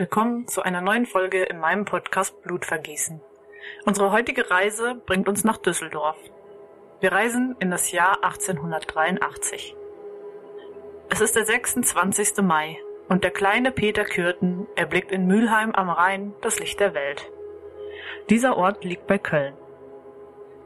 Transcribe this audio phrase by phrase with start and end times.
[0.00, 3.20] willkommen zu einer neuen Folge in meinem Podcast Blutvergießen.
[3.84, 6.16] Unsere heutige Reise bringt uns nach Düsseldorf.
[7.00, 9.76] Wir reisen in das Jahr 1883.
[11.10, 12.38] Es ist der 26.
[12.38, 12.78] Mai
[13.10, 17.30] und der kleine Peter Kürten erblickt in Mülheim am Rhein das Licht der Welt.
[18.30, 19.52] Dieser Ort liegt bei Köln.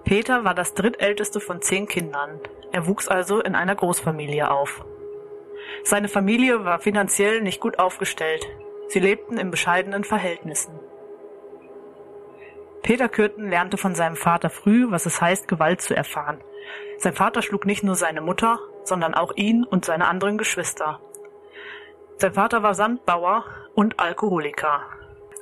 [0.05, 2.39] Peter war das drittälteste von zehn Kindern.
[2.71, 4.85] Er wuchs also in einer Großfamilie auf.
[5.83, 8.47] Seine Familie war finanziell nicht gut aufgestellt.
[8.95, 10.79] Sie lebten in bescheidenen Verhältnissen.
[12.85, 16.41] Peter Kürten lernte von seinem Vater früh, was es heißt, Gewalt zu erfahren.
[16.99, 21.01] Sein Vater schlug nicht nur seine Mutter, sondern auch ihn und seine anderen Geschwister.
[22.19, 24.85] Sein Vater war Sandbauer und Alkoholiker.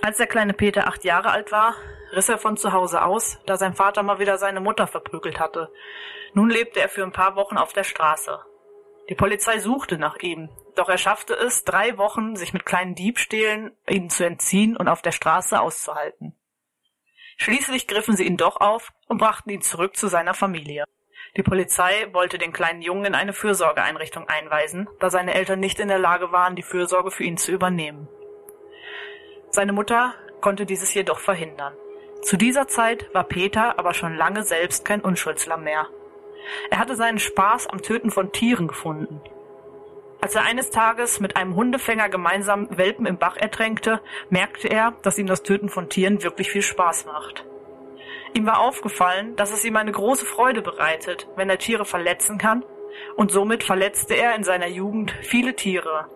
[0.00, 1.75] Als der kleine Peter acht Jahre alt war,
[2.12, 5.70] riss er von zu Hause aus, da sein Vater mal wieder seine Mutter verprügelt hatte.
[6.33, 8.39] Nun lebte er für ein paar Wochen auf der Straße.
[9.11, 13.73] Die Polizei suchte nach ihm, doch er schaffte es, drei Wochen sich mit kleinen Diebstählen
[13.89, 16.34] ihnen zu entziehen und auf der Straße auszuhalten.
[17.37, 20.84] Schließlich griffen sie ihn doch auf und brachten ihn zurück zu seiner Familie.
[21.37, 25.89] Die Polizei wollte den kleinen Jungen in eine Fürsorgeeinrichtung einweisen, da seine Eltern nicht in
[25.89, 28.09] der Lage waren, die Fürsorge für ihn zu übernehmen.
[29.50, 31.75] Seine Mutter konnte dieses jedoch verhindern.
[32.23, 35.89] Zu dieser Zeit war Peter aber schon lange selbst kein Unschuldslamm mehr.
[36.70, 39.20] Er hatte seinen Spaß am Töten von Tieren gefunden.
[40.23, 45.19] Als er eines Tages mit einem Hundefänger gemeinsam Welpen im Bach ertränkte, merkte er, dass
[45.19, 47.44] ihm das Töten von Tieren wirklich viel Spaß macht.
[48.33, 52.65] Ihm war aufgefallen, dass es ihm eine große Freude bereitet, wenn er Tiere verletzen kann,
[53.16, 56.06] und somit verletzte er in seiner Jugend viele Tiere.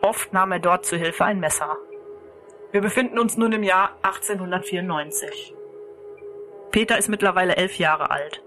[0.00, 1.76] Oft nahm er dort zu Hilfe ein Messer.
[2.72, 5.54] Wir befinden uns nun im Jahr 1894.
[6.70, 8.42] Peter ist mittlerweile elf Jahre alt.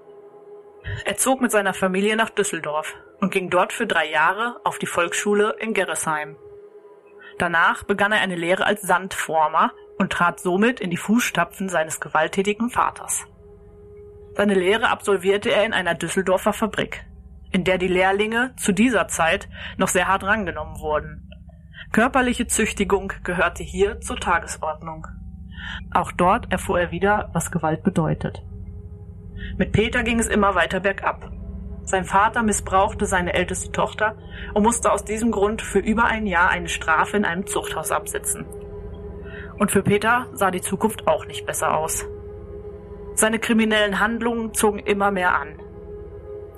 [1.05, 4.85] Er zog mit seiner Familie nach Düsseldorf und ging dort für drei Jahre auf die
[4.85, 6.35] Volksschule in Gerresheim.
[7.39, 12.69] Danach begann er eine Lehre als Sandformer und trat somit in die Fußstapfen seines gewalttätigen
[12.69, 13.25] Vaters.
[14.35, 17.05] Seine Lehre absolvierte er in einer Düsseldorfer Fabrik,
[17.53, 19.47] in der die Lehrlinge zu dieser Zeit
[19.77, 21.29] noch sehr hart rangenommen wurden.
[21.93, 25.07] Körperliche Züchtigung gehörte hier zur Tagesordnung.
[25.93, 28.43] Auch dort erfuhr er wieder, was Gewalt bedeutet.
[29.55, 31.31] Mit Peter ging es immer weiter bergab.
[31.85, 34.15] Sein Vater missbrauchte seine älteste Tochter
[34.53, 38.45] und musste aus diesem Grund für über ein Jahr eine Strafe in einem Zuchthaus absitzen.
[39.57, 42.05] Und für Peter sah die Zukunft auch nicht besser aus.
[43.15, 45.59] Seine kriminellen Handlungen zogen immer mehr an.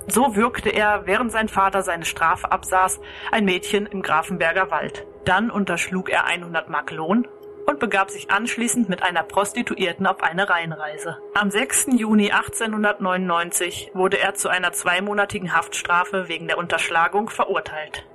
[0.08, 5.06] So würgte er, während sein Vater seine Strafe absaß, ein Mädchen im Grafenberger Wald.
[5.26, 7.28] Dann unterschlug er 100 Mark Lohn
[7.66, 11.18] und begab sich anschließend mit einer Prostituierten auf eine Reihenreise.
[11.34, 11.88] Am 6.
[11.98, 18.06] Juni 1899 wurde er zu einer zweimonatigen Haftstrafe wegen der Unterschlagung verurteilt.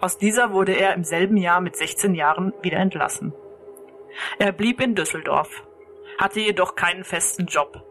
[0.00, 3.32] Aus dieser wurde er im selben Jahr mit 16 Jahren wieder entlassen.
[4.38, 5.64] Er blieb in Düsseldorf,
[6.18, 7.82] hatte jedoch keinen festen Job.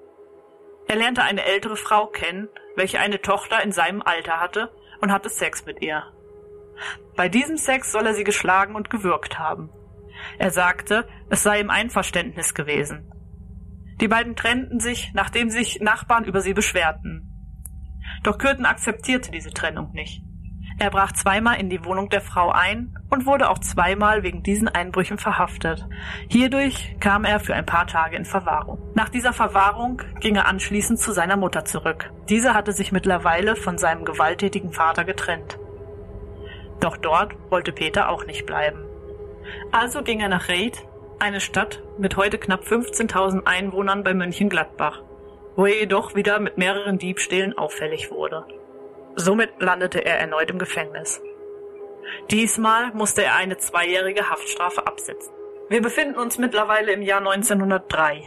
[0.87, 5.29] Er lernte eine ältere Frau kennen, welche eine Tochter in seinem Alter hatte und hatte
[5.29, 6.03] Sex mit ihr.
[7.15, 9.69] Bei diesem Sex soll er sie geschlagen und gewürgt haben.
[10.37, 13.11] Er sagte, es sei im Einverständnis gewesen.
[14.01, 17.31] Die beiden trennten sich, nachdem sich Nachbarn über sie beschwerten.
[18.23, 20.21] Doch Kürten akzeptierte diese Trennung nicht.
[20.77, 24.67] Er brach zweimal in die Wohnung der Frau ein und wurde auch zweimal wegen diesen
[24.67, 25.87] Einbrüchen verhaftet.
[26.29, 28.79] Hierdurch kam er für ein paar Tage in Verwahrung.
[28.93, 32.11] Nach dieser Verwahrung ging er anschließend zu seiner Mutter zurück.
[32.27, 35.57] Diese hatte sich mittlerweile von seinem gewalttätigen Vater getrennt.
[36.81, 38.84] Doch dort wollte Peter auch nicht bleiben.
[39.71, 40.83] Also ging er nach Reit,
[41.19, 45.01] eine Stadt mit heute knapp 15.000 Einwohnern bei Mönchengladbach,
[45.55, 48.45] wo er jedoch wieder mit mehreren Diebstählen auffällig wurde.
[49.15, 51.21] Somit landete er erneut im Gefängnis.
[52.31, 55.33] Diesmal musste er eine zweijährige Haftstrafe absitzen.
[55.69, 58.23] Wir befinden uns mittlerweile im Jahr 1903.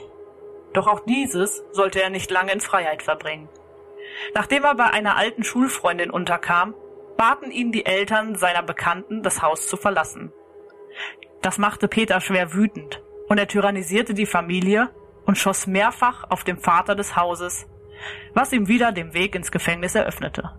[0.73, 3.49] Doch auch dieses sollte er nicht lange in Freiheit verbringen.
[4.35, 6.75] Nachdem er bei einer alten Schulfreundin unterkam,
[7.17, 10.33] baten ihn die Eltern seiner Bekannten, das Haus zu verlassen.
[11.43, 14.91] Das machte Peter schwer wütend und er tyrannisierte die Familie
[15.27, 17.67] und schoss mehrfach auf den Vater des Hauses,
[18.35, 20.51] was ihm wieder den Weg ins Gefängnis eröffnete.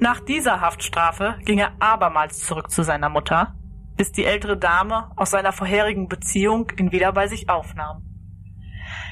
[0.00, 3.56] Nach dieser Haftstrafe ging er abermals zurück zu seiner Mutter,
[3.96, 8.04] bis die ältere Dame aus seiner vorherigen Beziehung ihn wieder bei sich aufnahm.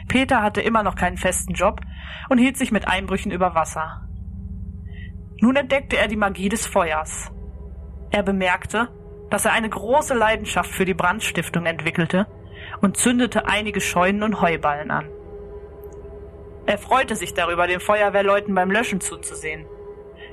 [0.07, 1.81] Peter hatte immer noch keinen festen Job
[2.29, 4.07] und hielt sich mit Einbrüchen über Wasser.
[5.41, 7.33] Nun entdeckte er die Magie des Feuers.
[8.11, 8.89] Er bemerkte,
[9.37, 12.27] dass er eine große Leidenschaft für die Brandstiftung entwickelte
[12.81, 15.11] und zündete einige Scheunen und Heuballen an.
[16.65, 19.67] Er freute sich darüber, den Feuerwehrleuten beim Löschen zuzusehen.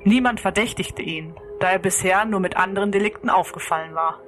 [0.06, 4.22] Niemand verdächtigte ihn, da er bisher nur mit anderen Delikten aufgefallen war.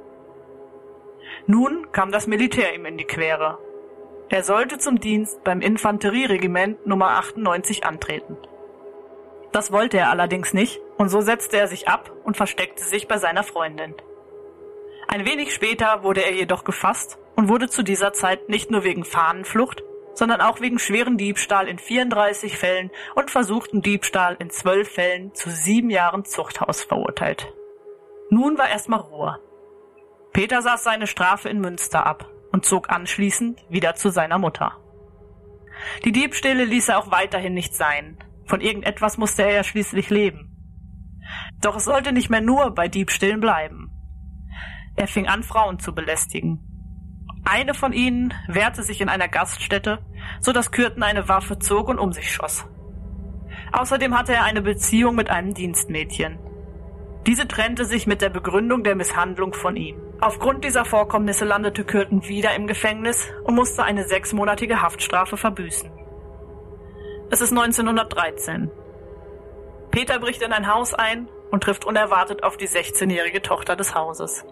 [1.47, 3.57] Nun kam das Militär ihm in die Quere.
[4.27, 8.35] Er sollte zum Dienst beim Infanterieregiment Nummer 98 antreten.
[9.53, 13.17] Das wollte er allerdings nicht, und so setzte er sich ab und versteckte sich bei
[13.19, 13.95] seiner Freundin.
[15.07, 19.05] Ein wenig später wurde er jedoch gefasst und wurde zu dieser Zeit nicht nur wegen
[19.05, 25.33] Fahnenflucht, sondern auch wegen schweren Diebstahl in 34 Fällen und versuchten Diebstahl in 12 Fällen
[25.33, 27.53] zu sieben Jahren Zuchthaus verurteilt.
[28.29, 29.39] Nun war erstmal Ruhe.
[30.33, 34.77] Peter saß seine Strafe in Münster ab und zog anschließend wieder zu seiner Mutter.
[36.03, 38.17] Die Diebstähle ließ er auch weiterhin nicht sein.
[38.45, 40.51] Von irgendetwas musste er ja schließlich leben.
[41.61, 43.84] Doch es sollte nicht mehr nur bei Diebstählen bleiben.
[44.95, 46.59] Er fing an, Frauen zu belästigen.
[47.43, 49.99] Eine von ihnen wehrte sich in einer Gaststätte,
[50.39, 52.65] so dass Kürten eine Waffe zog und um sich schoss.
[53.71, 56.39] Außerdem hatte er eine Beziehung mit einem Dienstmädchen.
[57.27, 59.99] Diese trennte sich mit der Begründung der Misshandlung von ihm.
[60.21, 65.91] Aufgrund dieser Vorkommnisse landete Kürten wieder im Gefängnis und musste eine sechsmonatige Haftstrafe verbüßen.
[67.31, 68.71] Es ist 1913.
[69.91, 74.45] Peter bricht in ein Haus ein und trifft unerwartet auf die 16-jährige Tochter des Hauses.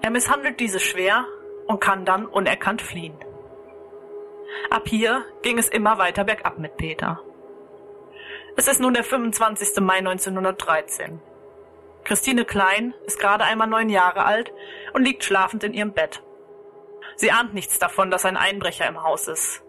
[0.00, 1.26] Er misshandelt diese schwer
[1.66, 3.16] und kann dann unerkannt fliehen.
[4.70, 7.20] Ab hier ging es immer weiter bergab mit Peter.
[8.56, 9.80] Es ist nun der 25.
[9.80, 11.20] Mai 1913.
[12.04, 14.52] Christine Klein ist gerade einmal neun Jahre alt
[14.92, 16.22] und liegt schlafend in ihrem Bett.
[17.16, 19.62] Sie ahnt nichts davon, dass ein Einbrecher im Haus ist.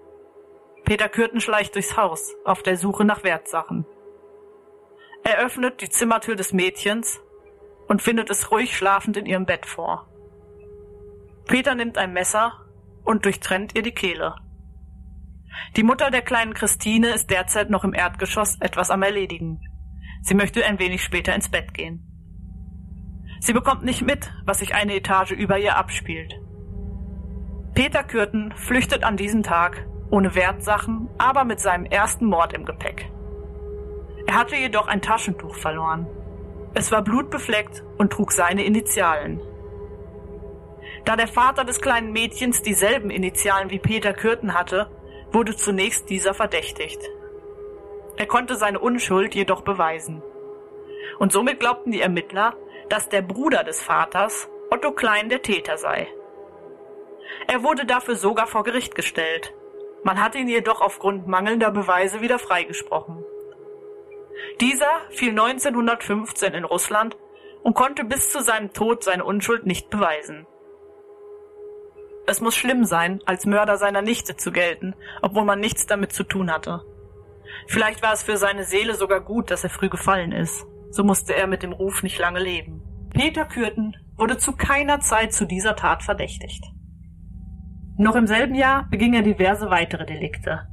[0.83, 3.85] Peter Kürten schleicht durchs Haus auf der Suche nach Wertsachen.
[5.23, 7.21] Er öffnet die Zimmertür des Mädchens
[7.93, 10.07] und findet es ruhig schlafend in ihrem Bett vor.
[11.45, 12.53] Peter nimmt ein Messer
[13.03, 14.33] und durchtrennt ihr die Kehle.
[15.75, 19.61] Die Mutter der kleinen Christine ist derzeit noch im Erdgeschoss etwas am Erledigen.
[20.23, 22.03] Sie möchte ein wenig später ins Bett gehen.
[23.39, 26.33] Sie bekommt nicht mit, was sich eine Etage über ihr abspielt.
[27.75, 33.11] Peter Kürten flüchtet an diesem Tag ohne Wertsachen, aber mit seinem ersten Mord im Gepäck.
[34.25, 36.07] Er hatte jedoch ein Taschentuch verloren.
[36.75, 39.39] Es war blutbefleckt und trug seine Initialen.
[41.05, 44.89] Da der Vater des kleinen Mädchens dieselben Initialen wie Peter Kürten hatte,
[45.31, 47.01] wurde zunächst dieser verdächtigt.
[48.17, 50.23] Er konnte seine Unschuld jedoch beweisen.
[51.19, 52.55] Und somit glaubten die Ermittler,
[52.89, 56.07] dass der Bruder des Vaters, Otto Klein, der Täter sei.
[57.47, 59.53] Er wurde dafür sogar vor Gericht gestellt.
[60.03, 63.23] Man hat ihn jedoch aufgrund mangelnder Beweise wieder freigesprochen.
[64.61, 67.17] Dieser fiel 1915 in Russland
[67.63, 70.45] und konnte bis zu seinem Tod seine Unschuld nicht beweisen.
[72.25, 76.23] Es muss schlimm sein, als Mörder seiner Nichte zu gelten, obwohl man nichts damit zu
[76.23, 76.81] tun hatte.
[77.67, 81.35] Vielleicht war es für seine Seele sogar gut, dass er früh gefallen ist so musste
[81.35, 82.81] er mit dem Ruf nicht lange leben.
[83.09, 86.63] Peter Kürten wurde zu keiner Zeit zu dieser Tat verdächtigt.
[87.97, 90.67] Noch im selben Jahr beging er diverse weitere Delikte.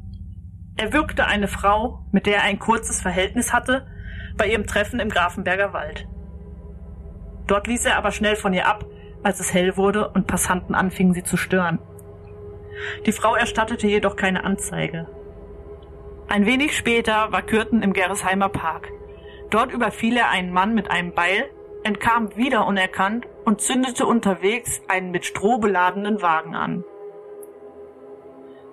[0.76, 3.86] Er würgte eine Frau, mit der er ein kurzes Verhältnis hatte,
[4.36, 6.06] bei ihrem Treffen im Grafenberger Wald.
[7.46, 8.86] Dort ließ er aber schnell von ihr ab,
[9.22, 11.78] als es hell wurde und Passanten anfingen, sie zu stören.
[13.06, 15.06] Die Frau erstattete jedoch keine Anzeige.
[16.28, 18.88] Ein wenig später war Kürten im Gerresheimer Park.
[19.50, 21.50] Dort überfiel er einen Mann mit einem Beil,
[21.82, 26.84] entkam wieder unerkannt und zündete unterwegs einen mit Stroh beladenen Wagen an.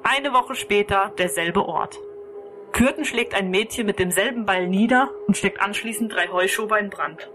[0.09, 1.99] Eine Woche später derselbe Ort.
[2.71, 7.29] Kürten schlägt ein Mädchen mit demselben Beil nieder und steckt anschließend drei Heuschober in Brand.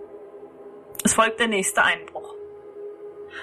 [1.05, 2.35] Es folgt der nächste Einbruch.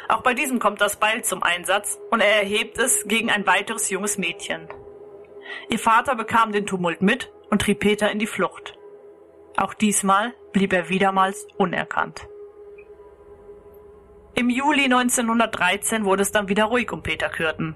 [0.08, 3.92] Auch bei diesem kommt das Beil zum Einsatz und er erhebt es gegen ein weiteres
[3.92, 4.68] junges Mädchen.
[5.70, 8.80] Ihr Vater bekam den Tumult mit und trieb Peter in die Flucht.
[9.58, 12.28] Auch diesmal blieb er wiedermals unerkannt.
[14.34, 17.76] Im Juli 1913 wurde es dann wieder ruhig um Peter Kürten.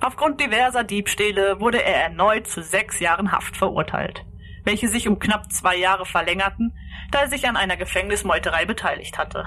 [0.00, 4.24] Aufgrund diverser Diebstähle wurde er erneut zu sechs Jahren Haft verurteilt,
[4.64, 6.72] welche sich um knapp zwei Jahre verlängerten,
[7.10, 9.44] da er sich an einer Gefängnismeuterei beteiligt hatte.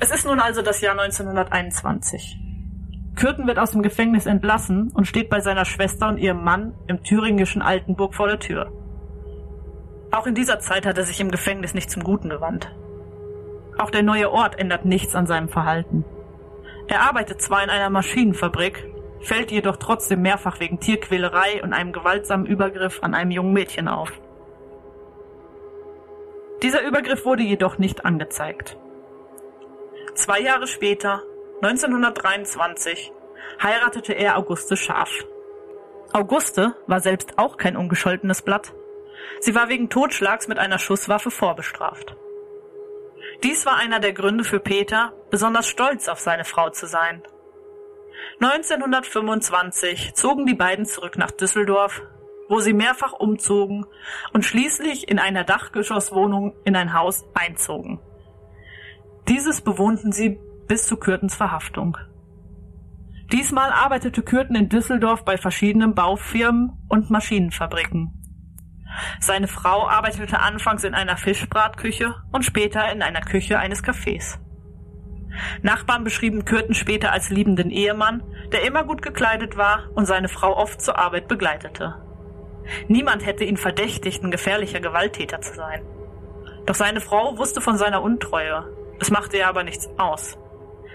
[0.00, 2.38] Es ist nun also das Jahr 1921.
[3.14, 7.04] Kürten wird aus dem Gefängnis entlassen und steht bei seiner Schwester und ihrem Mann im
[7.04, 8.72] thüringischen Altenburg vor der Tür.
[10.10, 12.74] Auch in dieser Zeit hat er sich im Gefängnis nicht zum Guten gewandt.
[13.78, 16.04] Auch der neue Ort ändert nichts an seinem Verhalten.
[16.86, 18.86] Er arbeitet zwar in einer Maschinenfabrik,
[19.20, 24.12] fällt jedoch trotzdem mehrfach wegen Tierquälerei und einem gewaltsamen Übergriff an einem jungen Mädchen auf.
[26.62, 28.76] Dieser Übergriff wurde jedoch nicht angezeigt.
[30.14, 31.22] Zwei Jahre später,
[31.62, 33.12] 1923,
[33.62, 35.24] heiratete er Auguste Scharf.
[36.12, 38.72] Auguste war selbst auch kein ungescholtenes Blatt
[39.40, 42.16] Sie war wegen Totschlags mit einer Schusswaffe vorbestraft.
[43.42, 47.22] Dies war einer der Gründe für Peter, besonders stolz auf seine Frau zu sein.
[48.40, 52.02] 1925 zogen die beiden zurück nach Düsseldorf,
[52.48, 53.86] wo sie mehrfach umzogen
[54.32, 58.00] und schließlich in einer Dachgeschosswohnung in ein Haus einzogen.
[59.28, 61.96] Dieses bewohnten sie bis zu Kürtens Verhaftung.
[63.32, 68.23] Diesmal arbeitete Kürten in Düsseldorf bei verschiedenen Baufirmen und Maschinenfabriken.
[69.20, 74.38] Seine Frau arbeitete anfangs in einer Fischbratküche und später in einer Küche eines Cafés.
[75.62, 78.22] Nachbarn beschrieben Kürten später als liebenden Ehemann,
[78.52, 81.96] der immer gut gekleidet war und seine Frau oft zur Arbeit begleitete.
[82.88, 85.82] Niemand hätte ihn verdächtigt, ein gefährlicher Gewalttäter zu sein.
[86.66, 88.64] Doch seine Frau wusste von seiner Untreue.
[89.00, 90.38] Es machte ihr aber nichts aus.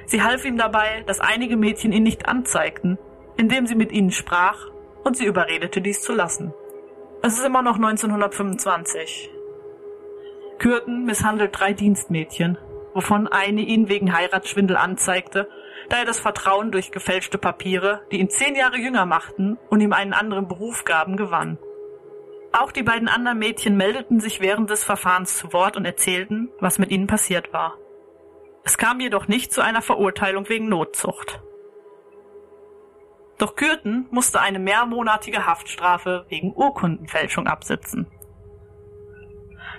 [0.05, 2.97] Sie half ihm dabei, dass einige Mädchen ihn nicht anzeigten,
[3.37, 4.57] indem sie mit ihnen sprach
[5.03, 6.53] und sie überredete, dies zu lassen.
[7.21, 9.29] Es ist immer noch 1925.
[10.57, 12.57] Kürten misshandelt drei Dienstmädchen,
[12.93, 15.49] wovon eine ihn wegen Heiratsschwindel anzeigte,
[15.89, 19.91] da er das Vertrauen durch gefälschte Papiere, die ihn zehn Jahre jünger machten und ihm
[19.91, 21.57] einen anderen Beruf gaben, gewann.
[22.53, 26.79] Auch die beiden anderen Mädchen meldeten sich während des Verfahrens zu Wort und erzählten, was
[26.79, 27.77] mit ihnen passiert war.
[28.63, 31.41] Es kam jedoch nicht zu einer Verurteilung wegen Notzucht.
[33.39, 38.05] Doch Kürten musste eine mehrmonatige Haftstrafe wegen Urkundenfälschung absitzen.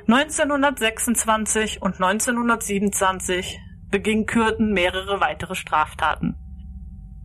[0.08, 6.36] 1926 und 1927 beging Kürten mehrere weitere Straftaten.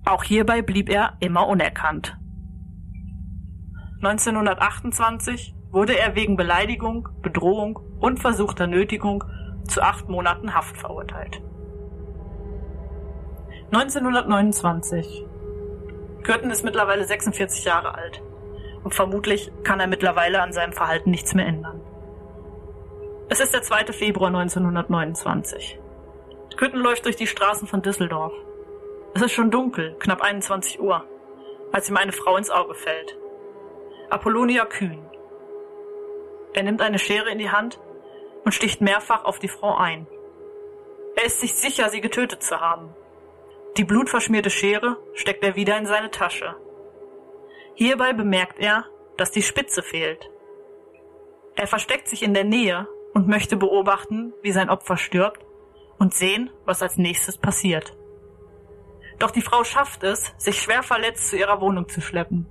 [0.03, 2.17] Auch hierbei blieb er immer unerkannt.
[4.03, 9.23] 1928 wurde er wegen Beleidigung, Bedrohung und versuchter Nötigung
[9.67, 11.41] zu acht Monaten Haft verurteilt.
[13.71, 15.25] 1929.
[16.25, 18.19] Kürten ist mittlerweile 46 Jahre alt
[18.83, 21.81] und vermutlich kann er mittlerweile an seinem Verhalten nichts mehr ändern.
[23.29, 23.93] Es ist der 2.
[23.93, 25.79] Februar 1929.
[26.57, 28.33] Kürten läuft durch die Straßen von Düsseldorf.
[29.13, 31.05] Es ist schon dunkel, knapp 21 Uhr,
[31.71, 33.15] als ihm eine Frau ins Auge fällt.
[34.09, 35.05] Apollonia Kühn.
[36.53, 37.79] Er nimmt eine Schere in die Hand
[38.45, 40.07] und sticht mehrfach auf die Frau ein.
[41.17, 42.95] Er ist sich sicher, sie getötet zu haben.
[43.77, 46.55] Die blutverschmierte Schere steckt er wieder in seine Tasche.
[47.75, 48.85] Hierbei bemerkt er,
[49.17, 50.29] dass die Spitze fehlt.
[51.57, 55.45] Er versteckt sich in der Nähe und möchte beobachten, wie sein Opfer stirbt
[55.97, 57.97] und sehen, was als nächstes passiert.
[59.19, 62.47] Doch die Frau schafft es, sich schwer verletzt zu ihrer Wohnung zu schleppen.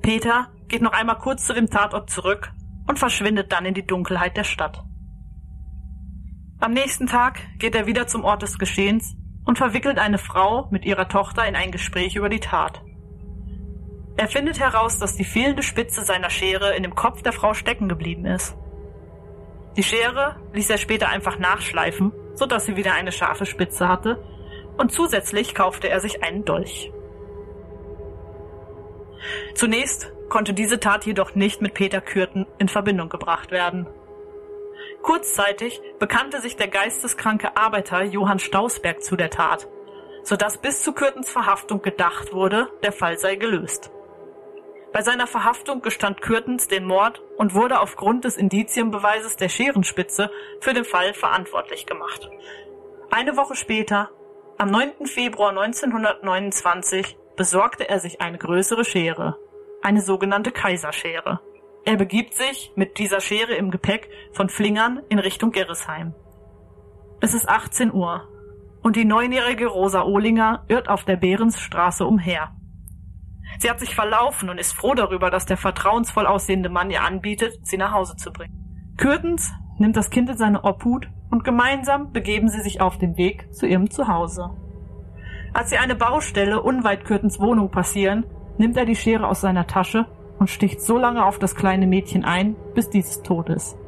[0.00, 2.50] Peter geht noch einmal kurz zu dem Tatort zurück
[2.86, 4.84] und verschwindet dann in die Dunkelheit der Stadt.
[6.60, 10.84] Am nächsten Tag geht er wieder zum Ort des Geschehens und verwickelt eine Frau mit
[10.84, 12.82] ihrer Tochter in ein Gespräch über die Tat.
[14.16, 17.88] Er findet heraus, dass die fehlende Spitze seiner Schere in dem Kopf der Frau stecken
[17.88, 18.56] geblieben ist.
[19.76, 24.22] Die Schere ließ er später einfach nachschleifen, so dass sie wieder eine scharfe Spitze hatte,
[24.76, 26.92] und zusätzlich kaufte er sich einen Dolch.
[29.54, 33.86] Zunächst konnte diese Tat jedoch nicht mit Peter Kürten in Verbindung gebracht werden.
[35.04, 39.68] Kurzzeitig bekannte sich der geisteskranke Arbeiter Johann Stausberg zu der Tat,
[40.22, 43.90] so dass bis zu Kürtens Verhaftung gedacht wurde, der Fall sei gelöst.
[44.94, 50.30] Bei seiner Verhaftung gestand Kürtens den Mord und wurde aufgrund des Indizienbeweises der Scherenspitze
[50.60, 52.30] für den Fall verantwortlich gemacht.
[53.10, 54.08] Eine Woche später,
[54.56, 55.04] am 9.
[55.04, 59.36] Februar 1929, besorgte er sich eine größere Schere,
[59.82, 61.40] eine sogenannte Kaiserschere.
[61.86, 66.14] Er begibt sich mit dieser Schere im Gepäck von Flingern in Richtung Gerresheim.
[67.20, 68.26] Es ist 18 Uhr
[68.82, 72.52] und die neunjährige Rosa Ohlinger irrt auf der Behrensstraße umher.
[73.58, 77.58] Sie hat sich verlaufen und ist froh darüber, dass der vertrauensvoll aussehende Mann ihr anbietet,
[77.66, 78.94] sie nach Hause zu bringen.
[78.96, 83.54] Kürtens nimmt das Kind in seine Obhut und gemeinsam begeben sie sich auf den Weg
[83.54, 84.50] zu ihrem Zuhause.
[85.52, 88.24] Als sie eine Baustelle unweit Kürtens Wohnung passieren,
[88.56, 90.06] nimmt er die Schere aus seiner Tasche
[90.44, 93.78] und sticht so lange auf das kleine Mädchen ein, bis dieses tot ist.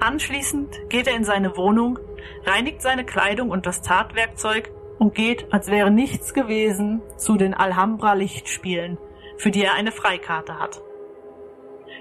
[0.00, 1.98] Anschließend geht er in seine Wohnung,
[2.46, 8.14] reinigt seine Kleidung und das Tatwerkzeug und geht, als wäre nichts gewesen, zu den Alhambra
[8.14, 8.96] Lichtspielen,
[9.36, 10.80] für die er eine Freikarte hat.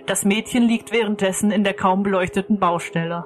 [0.05, 3.25] Das Mädchen liegt währenddessen in der kaum beleuchteten Baustelle.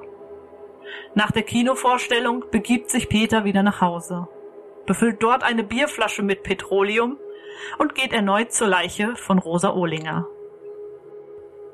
[1.14, 4.26] Nach der Kinovorstellung begibt sich Peter wieder nach Hause,
[4.84, 7.18] befüllt dort eine Bierflasche mit Petroleum
[7.78, 10.26] und geht erneut zur Leiche von Rosa Ohlinger.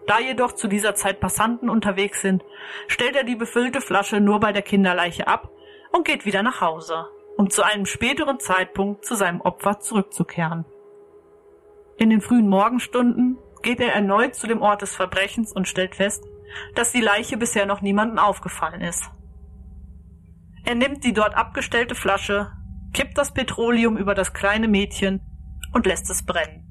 [0.07, 2.45] Da jedoch zu dieser Zeit Passanten unterwegs sind,
[2.87, 5.51] stellt er die befüllte Flasche nur bei der Kinderleiche ab
[5.93, 10.65] und geht wieder nach Hause, um zu einem späteren Zeitpunkt zu seinem Opfer zurückzukehren.
[11.99, 16.23] In den frühen Morgenstunden geht er erneut zu dem Ort des Verbrechens und stellt fest,
[16.75, 19.11] dass die Leiche bisher noch niemandem aufgefallen ist.
[20.65, 22.53] Er nimmt die dort abgestellte Flasche,
[22.93, 25.21] kippt das Petroleum über das kleine Mädchen
[25.73, 26.63] und lässt es brennen.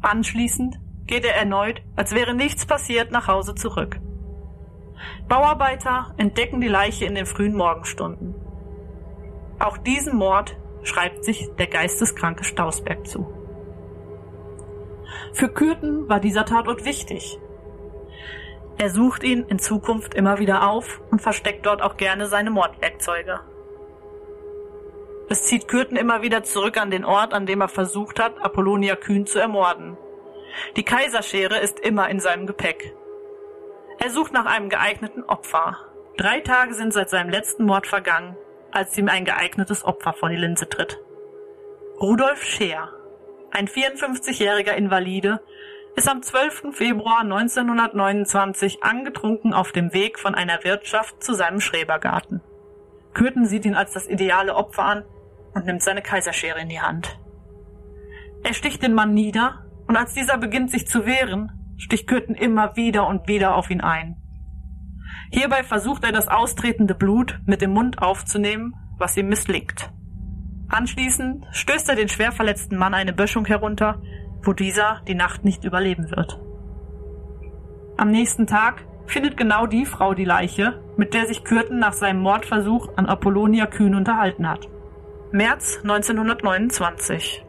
[0.00, 4.00] Anschließend geht er erneut, als wäre nichts passiert, nach Hause zurück.
[5.28, 8.34] Bauarbeiter entdecken die Leiche in den frühen Morgenstunden.
[9.58, 13.26] Auch diesen Mord schreibt sich der geisteskranke Stausberg zu.
[15.32, 17.38] Für Kürten war dieser Tatort wichtig.
[18.78, 23.40] Er sucht ihn in Zukunft immer wieder auf und versteckt dort auch gerne seine Mordwerkzeuge.
[25.28, 28.96] Es zieht Kürten immer wieder zurück an den Ort, an dem er versucht hat, Apollonia
[28.96, 29.96] Kühn zu ermorden.
[30.76, 32.94] Die Kaiserschere ist immer in seinem Gepäck.
[33.98, 35.76] Er sucht nach einem geeigneten Opfer.
[36.16, 38.36] Drei Tage sind seit seinem letzten Mord vergangen,
[38.70, 40.98] als ihm ein geeignetes Opfer vor die Linse tritt.
[42.00, 42.90] Rudolf Scheer,
[43.50, 45.40] ein 54-jähriger Invalide,
[45.94, 46.74] ist am 12.
[46.74, 52.40] Februar 1929 angetrunken auf dem Weg von einer Wirtschaft zu seinem Schrebergarten.
[53.12, 55.04] Kürten sieht ihn als das ideale Opfer an
[55.54, 57.18] und nimmt seine Kaiserschere in die Hand.
[58.42, 62.76] Er sticht den Mann nieder und als dieser beginnt sich zu wehren, sticht Kürten immer
[62.76, 64.16] wieder und wieder auf ihn ein.
[65.30, 69.90] Hierbei versucht er das austretende Blut mit dem Mund aufzunehmen, was ihm misslingt.
[70.68, 74.00] Anschließend stößt er den schwer verletzten Mann eine Böschung herunter,
[74.42, 76.40] wo dieser die Nacht nicht überleben wird.
[77.96, 82.20] Am nächsten Tag findet genau die Frau die Leiche, mit der sich Kürten nach seinem
[82.20, 84.68] Mordversuch an Apollonia Kühn unterhalten hat.
[85.30, 87.44] März 1929.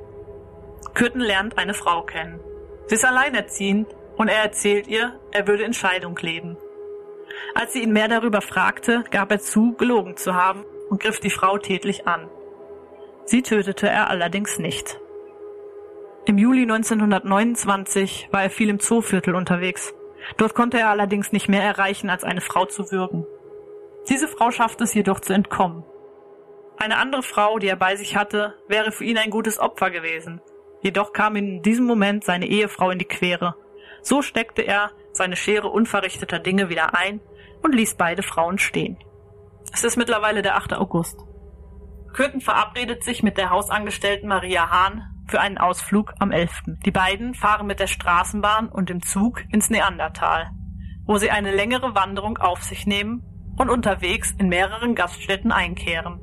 [0.93, 2.39] Kürten lernt eine Frau kennen.
[2.87, 6.57] Sie ist alleinerziehend und er erzählt ihr, er würde in Scheidung leben.
[7.55, 11.29] Als sie ihn mehr darüber fragte, gab er zu, gelogen zu haben und griff die
[11.29, 12.29] Frau tätlich an.
[13.25, 14.99] Sie tötete er allerdings nicht.
[16.25, 19.93] Im Juli 1929 war er viel im Zooviertel unterwegs.
[20.37, 23.25] Dort konnte er allerdings nicht mehr erreichen, als eine Frau zu würgen.
[24.09, 25.83] Diese Frau schaffte es jedoch zu entkommen.
[26.77, 30.41] Eine andere Frau, die er bei sich hatte, wäre für ihn ein gutes Opfer gewesen.
[30.83, 33.55] Jedoch kam in diesem Moment seine Ehefrau in die Quere.
[34.01, 37.21] So steckte er seine Schere unverrichteter Dinge wieder ein
[37.61, 38.97] und ließ beide Frauen stehen.
[39.71, 40.73] Es ist mittlerweile der 8.
[40.73, 41.17] August.
[42.11, 46.51] Kürten verabredet sich mit der Hausangestellten Maria Hahn für einen Ausflug am 11.
[46.85, 50.51] Die beiden fahren mit der Straßenbahn und dem Zug ins Neandertal,
[51.05, 53.23] wo sie eine längere Wanderung auf sich nehmen
[53.57, 56.19] und unterwegs in mehreren Gaststätten einkehren.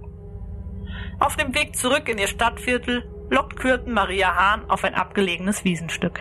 [1.19, 6.21] Auf dem Weg zurück in ihr Stadtviertel lockt Kürten Maria Hahn auf ein abgelegenes Wiesenstück.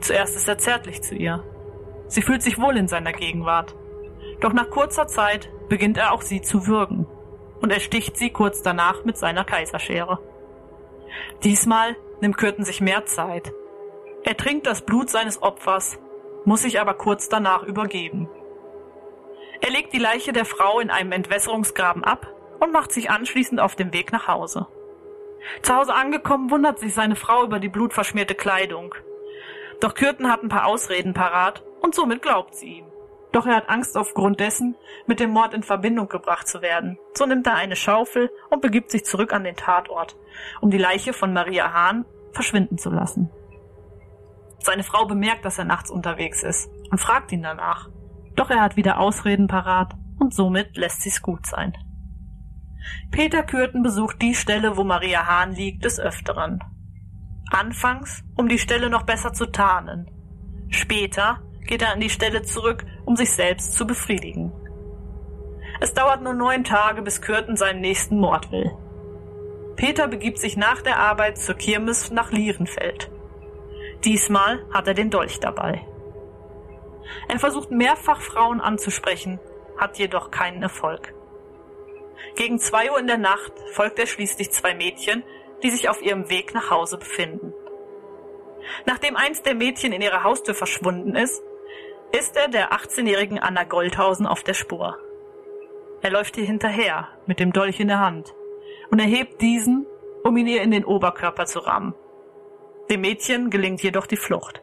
[0.00, 1.42] Zuerst ist er zärtlich zu ihr.
[2.06, 3.74] Sie fühlt sich wohl in seiner Gegenwart.
[4.40, 7.06] Doch nach kurzer Zeit beginnt er auch sie zu würgen
[7.60, 10.18] und er sticht sie kurz danach mit seiner Kaiserschere.
[11.42, 13.52] Diesmal nimmt Kürten sich mehr Zeit.
[14.22, 15.98] Er trinkt das Blut seines Opfers,
[16.44, 18.28] muss sich aber kurz danach übergeben.
[19.60, 22.26] Er legt die Leiche der Frau in einem Entwässerungsgraben ab
[22.60, 24.66] und macht sich anschließend auf den Weg nach Hause.
[25.62, 28.94] Zu Hause angekommen wundert sich seine Frau über die blutverschmierte Kleidung.
[29.80, 32.86] Doch Kürten hat ein paar Ausreden parat und somit glaubt sie ihm.
[33.32, 34.76] Doch er hat Angst aufgrund dessen,
[35.06, 36.98] mit dem Mord in Verbindung gebracht zu werden.
[37.14, 40.16] So nimmt er eine Schaufel und begibt sich zurück an den Tatort,
[40.60, 43.30] um die Leiche von Maria Hahn verschwinden zu lassen.
[44.60, 47.90] Seine Frau bemerkt, dass er nachts unterwegs ist und fragt ihn danach.
[48.36, 51.76] Doch er hat wieder Ausreden parat und somit lässt sie's gut sein.
[53.10, 56.62] Peter Kürten besucht die Stelle, wo Maria Hahn liegt, des Öfteren.
[57.50, 60.10] Anfangs, um die Stelle noch besser zu tarnen.
[60.70, 64.52] Später geht er an die Stelle zurück, um sich selbst zu befriedigen.
[65.80, 68.72] Es dauert nur neun Tage, bis Kürten seinen nächsten Mord will.
[69.76, 73.10] Peter begibt sich nach der Arbeit zur Kirmes nach Lierenfeld.
[74.04, 75.86] Diesmal hat er den Dolch dabei.
[77.28, 79.40] Er versucht mehrfach Frauen anzusprechen,
[79.78, 81.14] hat jedoch keinen Erfolg.
[82.36, 85.22] Gegen zwei Uhr in der Nacht folgt er schließlich zwei Mädchen,
[85.62, 87.52] die sich auf ihrem Weg nach Hause befinden.
[88.86, 91.42] Nachdem eins der Mädchen in ihrer Haustür verschwunden ist,
[92.12, 94.98] ist er der 18-jährigen Anna Goldhausen auf der Spur.
[96.02, 98.34] Er läuft ihr hinterher, mit dem Dolch in der Hand,
[98.90, 99.86] und erhebt diesen,
[100.22, 101.94] um ihn ihr in den Oberkörper zu rammen.
[102.90, 104.62] Dem Mädchen gelingt jedoch die Flucht,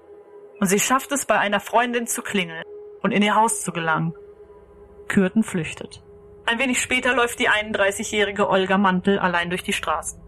[0.59, 2.63] und sie schafft es, bei einer Freundin zu klingeln
[3.01, 4.15] und in ihr Haus zu gelangen.
[5.07, 6.03] Kürten flüchtet.
[6.45, 10.21] Ein wenig später läuft die 31-jährige Olga Mantel allein durch die Straßen.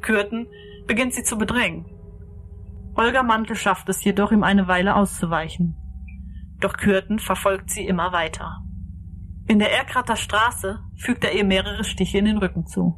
[0.00, 0.46] Kürten
[0.86, 1.84] beginnt sie zu bedrängen.
[2.94, 5.76] Olga Mantel schafft es jedoch, ihm eine Weile auszuweichen
[6.60, 8.62] doch Kürten verfolgt sie immer weiter.
[9.48, 12.96] In der Erkratter Straße fügt er ihr mehrere Stiche in den Rücken zu.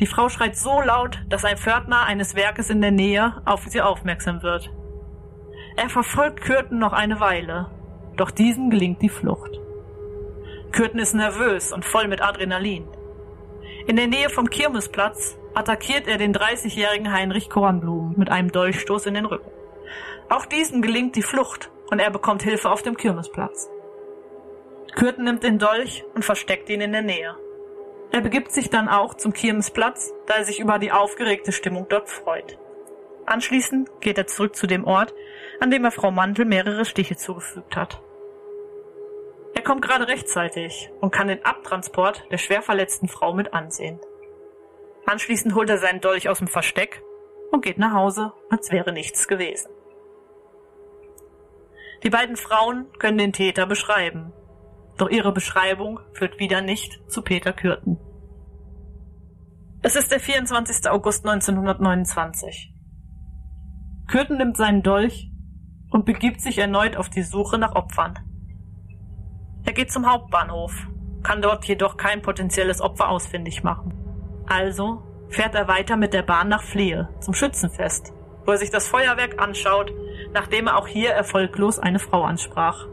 [0.00, 3.82] Die Frau schreit so laut, dass ein Pförtner eines Werkes in der Nähe auf sie
[3.82, 4.70] aufmerksam wird.
[5.76, 7.70] Er verfolgt Kürten noch eine Weile,
[8.16, 9.60] doch diesem gelingt die Flucht.
[10.72, 12.86] Kürten ist nervös und voll mit Adrenalin.
[13.86, 19.14] In der Nähe vom Kirmesplatz attackiert er den 30-jährigen Heinrich Kornblum mit einem Dolchstoß in
[19.14, 19.50] den Rücken.
[20.28, 23.68] Auch diesem gelingt die Flucht und er bekommt Hilfe auf dem Kirmesplatz.
[24.94, 27.34] Kürten nimmt den Dolch und versteckt ihn in der Nähe.
[28.10, 32.08] Er begibt sich dann auch zum Kirmesplatz, da er sich über die aufgeregte Stimmung dort
[32.08, 32.58] freut.
[33.26, 35.14] Anschließend geht er zurück zu dem Ort,
[35.60, 38.00] an dem er Frau Mantel mehrere Stiche zugefügt hat.
[39.68, 44.00] Kommt gerade rechtzeitig und kann den Abtransport der schwer verletzten Frau mit ansehen.
[45.04, 47.02] Anschließend holt er seinen Dolch aus dem Versteck
[47.52, 49.68] und geht nach Hause, als wäre nichts gewesen.
[52.02, 54.32] Die beiden Frauen können den Täter beschreiben,
[54.96, 57.98] doch ihre Beschreibung führt wieder nicht zu Peter Kürten.
[59.82, 60.88] Es ist der 24.
[60.88, 62.72] August 1929.
[64.10, 65.30] Kürten nimmt seinen Dolch
[65.90, 68.27] und begibt sich erneut auf die Suche nach Opfern.
[69.68, 70.72] Er geht zum Hauptbahnhof,
[71.22, 73.92] kann dort jedoch kein potenzielles Opfer ausfindig machen.
[74.48, 78.14] Also fährt er weiter mit der Bahn nach Flehe zum Schützenfest,
[78.46, 79.92] wo er sich das Feuerwerk anschaut,
[80.32, 82.86] nachdem er auch hier erfolglos eine Frau ansprach.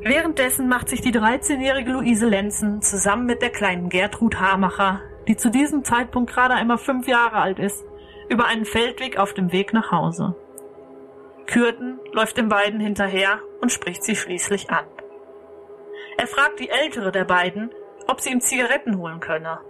[0.00, 5.50] Währenddessen macht sich die 13-jährige Luise Lenzen zusammen mit der kleinen Gertrud Hamacher, die zu
[5.50, 7.84] diesem Zeitpunkt gerade einmal fünf Jahre alt ist,
[8.30, 10.34] über einen Feldweg auf dem Weg nach Hause.
[11.44, 14.86] Kürten läuft den beiden hinterher und spricht sie schließlich an.
[16.18, 17.70] Er fragt die ältere der beiden,
[18.08, 19.60] ob sie ihm Zigaretten holen könne.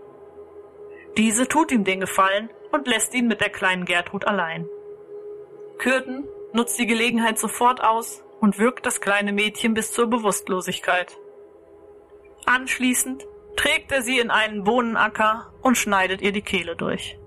[1.18, 4.66] Diese tut ihm den Gefallen und lässt ihn mit der kleinen Gertrud allein.
[5.76, 11.18] Kürten nutzt die Gelegenheit sofort aus und wirkt das kleine Mädchen bis zur Bewusstlosigkeit.
[12.46, 17.18] Anschließend trägt er sie in einen Bohnenacker und schneidet ihr die Kehle durch.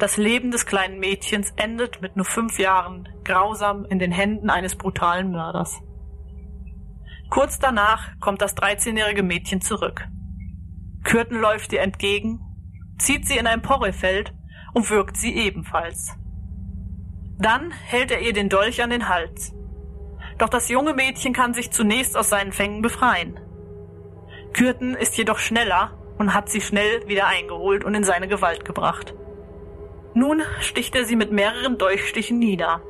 [0.00, 4.74] Das Leben des kleinen Mädchens endet mit nur fünf Jahren grausam in den Händen eines
[4.74, 5.80] brutalen Mörders.
[7.30, 10.06] Kurz danach kommt das 13-jährige Mädchen zurück.
[11.02, 12.40] Kürten läuft ihr entgegen,
[12.98, 14.32] zieht sie in ein Porrefeld
[14.72, 16.16] und wirkt sie ebenfalls.
[17.38, 19.52] Dann hält er ihr den Dolch an den Hals.
[20.38, 23.38] Doch das junge Mädchen kann sich zunächst aus seinen Fängen befreien.
[24.52, 29.14] Kürten ist jedoch schneller und hat sie schnell wieder eingeholt und in seine Gewalt gebracht.
[30.14, 32.80] Nun sticht er sie mit mehreren Dolchstichen nieder.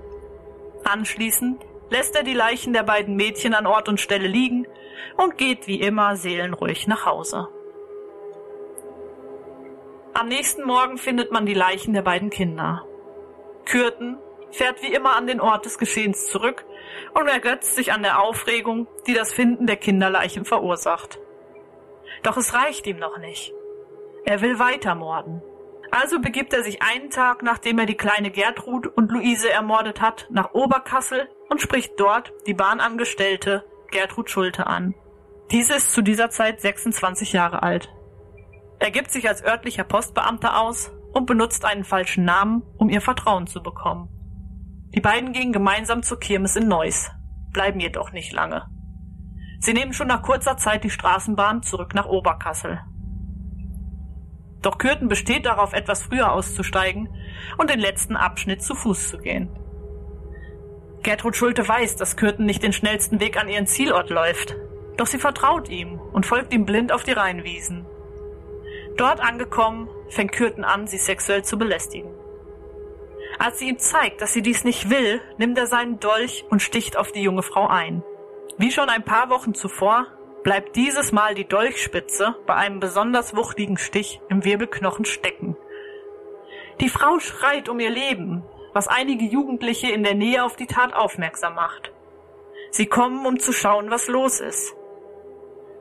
[0.85, 1.65] Anschließend
[1.95, 4.67] lässt er die Leichen der beiden Mädchen an Ort und Stelle liegen
[5.17, 7.47] und geht wie immer seelenruhig nach Hause.
[10.13, 12.85] Am nächsten Morgen findet man die Leichen der beiden Kinder.
[13.65, 14.19] Kürten
[14.51, 16.65] fährt wie immer an den Ort des Geschehens zurück
[17.15, 21.21] und ergötzt sich an der Aufregung, die das Finden der Kinderleichen verursacht.
[22.25, 23.53] Doch es reicht ihm noch nicht.
[24.25, 25.43] Er will weiter morden.
[25.97, 30.27] Also begibt er sich einen Tag, nachdem er die kleine Gertrud und Luise ermordet hat,
[30.29, 34.97] nach Oberkassel und spricht dort die Bahnangestellte Gertrud Schulte an.
[35.53, 37.95] Diese ist zu dieser Zeit 26 Jahre alt.
[38.81, 43.47] Er gibt sich als örtlicher Postbeamter aus und benutzt einen falschen Namen, um ihr Vertrauen
[43.47, 44.09] zu bekommen.
[44.97, 47.13] Die beiden gehen gemeinsam zur Kirmes in Neuss,
[47.53, 48.67] bleiben jedoch nicht lange.
[49.61, 52.81] Sie nehmen schon nach kurzer Zeit die Straßenbahn zurück nach Oberkassel.
[54.65, 57.15] Doch Kürten besteht darauf, etwas früher auszusteigen
[57.59, 59.51] und den letzten Abschnitt zu Fuß zu gehen.
[61.03, 64.57] Gertrud Schulte weiß, dass Kürten nicht den schnellsten Weg an ihren Zielort läuft,
[64.97, 67.85] doch sie vertraut ihm und folgt ihm blind auf die Rheinwiesen.
[68.97, 72.11] Dort angekommen, fängt Kürten an, sie sexuell zu belästigen.
[73.39, 76.97] Als sie ihm zeigt, dass sie dies nicht will, nimmt er seinen Dolch und sticht
[76.97, 78.03] auf die junge Frau ein.
[78.57, 80.07] Wie schon ein paar Wochen zuvor
[80.45, 85.57] bleibt dieses Mal die Dolchspitze bei einem besonders wuchtigen Stich im Wirbelknochen stecken.
[86.81, 90.93] Die Frau schreit um ihr Leben, was einige Jugendliche in der Nähe auf die Tat
[90.93, 91.93] aufmerksam macht.
[92.71, 94.75] Sie kommen, um zu schauen, was los ist.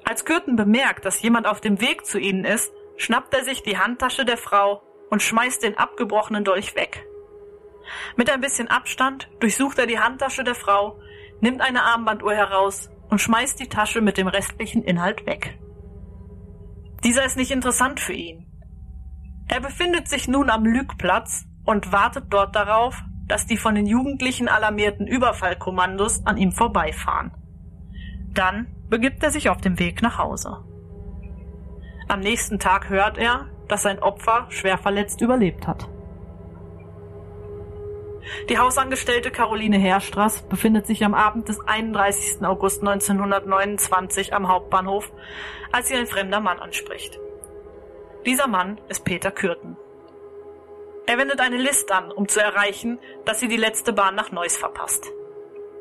[0.06, 3.78] Als Kürten bemerkt, dass jemand auf dem Weg zu ihnen ist, schnappt er sich die
[3.78, 7.06] Handtasche der Frau und schmeißt den abgebrochenen Dolch weg.
[8.16, 11.00] Mit ein bisschen Abstand durchsucht er die Handtasche der Frau,
[11.42, 15.60] nimmt eine Armbanduhr heraus und schmeißt die Tasche mit dem restlichen Inhalt weg.
[17.04, 18.48] Dieser ist nicht interessant für ihn.
[19.48, 24.48] Er befindet sich nun am Lügplatz und wartet dort darauf, dass die von den Jugendlichen
[24.48, 27.30] alarmierten Überfallkommandos an ihm vorbeifahren.
[28.34, 30.64] Dann begibt er sich auf den Weg nach Hause.
[32.08, 35.88] Am nächsten Tag hört er, dass sein Opfer schwer verletzt überlebt hat.
[38.50, 42.46] Die Hausangestellte Caroline Herstraß befindet sich am Abend des 31.
[42.46, 45.12] August 1929 am Hauptbahnhof,
[45.72, 47.20] als sie ein fremder Mann anspricht.
[48.26, 49.78] Dieser Mann ist Peter Kürten.
[51.06, 54.56] Er wendet eine List an, um zu erreichen, dass sie die letzte Bahn nach Neuss
[54.56, 55.12] verpasst.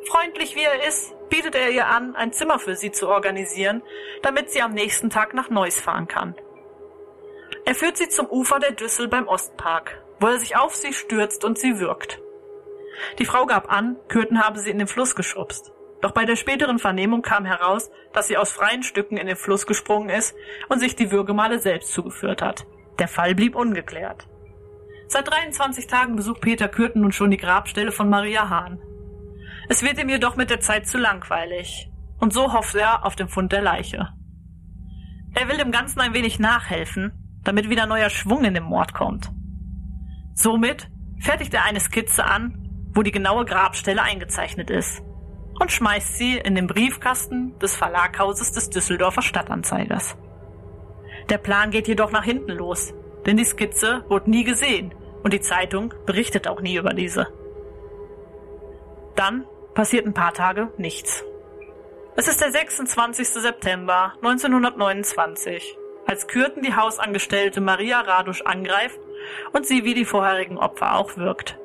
[0.08, 3.82] Freundlich wie er ist, bietet er ihr an, ein Zimmer für sie zu organisieren,
[4.22, 6.34] damit sie am nächsten Tag nach Neuss fahren kann.
[7.64, 11.44] Er führt sie zum Ufer der Düssel beim Ostpark, wo er sich auf sie stürzt
[11.44, 12.20] und sie würgt.
[13.18, 15.72] Die Frau gab an, Kürten habe sie in den Fluss geschubst.
[16.00, 19.66] Doch bei der späteren Vernehmung kam heraus, dass sie aus freien Stücken in den Fluss
[19.66, 20.34] gesprungen ist
[20.68, 22.66] und sich die Würgemale selbst zugeführt hat.
[22.98, 24.26] Der Fall blieb ungeklärt.
[25.06, 28.80] Seit 23 Tagen besucht Peter Kürten nun schon die Grabstelle von Maria Hahn.
[29.68, 31.88] Es wird ihm jedoch mit der Zeit zu langweilig.
[32.18, 34.08] Und so hofft er auf den Fund der Leiche.
[35.34, 37.12] Er will dem Ganzen ein wenig nachhelfen,
[37.44, 39.30] damit wieder neuer Schwung in den Mord kommt.
[40.34, 42.61] Somit fertigt er eine Skizze an,
[42.94, 45.02] wo die genaue Grabstelle eingezeichnet ist
[45.60, 50.16] und schmeißt sie in den Briefkasten des Verlaghauses des Düsseldorfer Stadtanzeigers.
[51.28, 52.92] Der Plan geht jedoch nach hinten los,
[53.26, 57.28] denn die Skizze wurde nie gesehen und die Zeitung berichtet auch nie über diese.
[59.14, 61.24] Dann passiert ein paar Tage nichts.
[62.16, 63.26] Es ist der 26.
[63.28, 68.98] September 1929, als Kürten die Hausangestellte Maria Radusch angreift
[69.52, 71.58] und sie wie die vorherigen Opfer auch wirkt.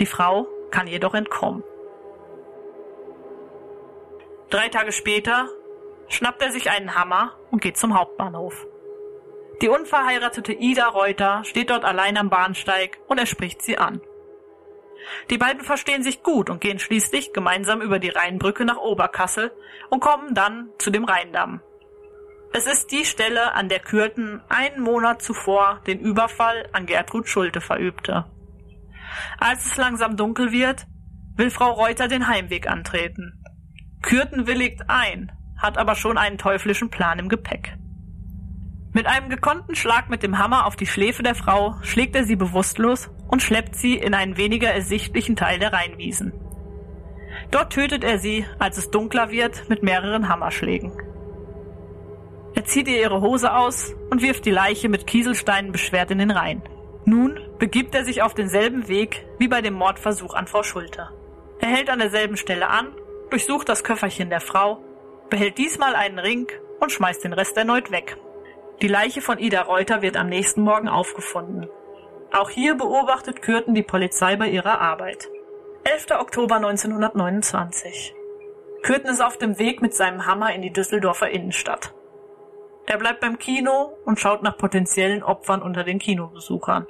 [0.00, 1.62] Die Frau kann jedoch entkommen.
[4.48, 5.48] Drei Tage später
[6.08, 8.66] schnappt er sich einen Hammer und geht zum Hauptbahnhof.
[9.60, 14.00] Die unverheiratete Ida Reuter steht dort allein am Bahnsteig und er spricht sie an.
[15.28, 19.52] Die beiden verstehen sich gut und gehen schließlich gemeinsam über die Rheinbrücke nach Oberkassel
[19.90, 21.60] und kommen dann zu dem Rheindamm.
[22.54, 27.60] Es ist die Stelle, an der Kürten einen Monat zuvor den Überfall an Gertrud Schulte
[27.60, 28.24] verübte.
[29.38, 30.86] Als es langsam dunkel wird,
[31.36, 33.42] will Frau Reuter den Heimweg antreten.
[34.02, 37.76] Kürten willigt ein, hat aber schon einen teuflischen Plan im Gepäck.
[38.92, 42.34] Mit einem gekonnten Schlag mit dem Hammer auf die Schläfe der Frau schlägt er sie
[42.34, 46.32] bewusstlos und schleppt sie in einen weniger ersichtlichen Teil der Rheinwiesen.
[47.52, 50.92] Dort tötet er sie, als es dunkler wird, mit mehreren Hammerschlägen.
[52.54, 56.32] Er zieht ihr ihre Hose aus und wirft die Leiche mit Kieselsteinen beschwert in den
[56.32, 56.62] Rhein.
[57.10, 61.08] Nun begibt er sich auf denselben Weg wie bei dem Mordversuch an Frau Schulte.
[61.58, 62.94] Er hält an derselben Stelle an
[63.30, 64.78] durchsucht das Köfferchen der Frau,
[65.28, 66.46] behält diesmal einen Ring
[66.78, 68.16] und schmeißt den Rest erneut weg.
[68.80, 71.68] Die Leiche von Ida Reuter wird am nächsten Morgen aufgefunden.
[72.32, 75.28] Auch hier beobachtet Kürten die Polizei bei ihrer Arbeit.
[75.82, 76.12] 11.
[76.20, 78.14] Oktober 1929.
[78.82, 81.92] Kürten ist auf dem Weg mit seinem Hammer in die Düsseldorfer Innenstadt.
[82.86, 86.86] Er bleibt beim Kino und schaut nach potenziellen Opfern unter den Kinobesuchern.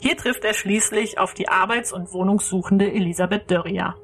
[0.00, 3.94] Hier trifft er schließlich auf die arbeits- und wohnungssuchende Elisabeth Dörrier.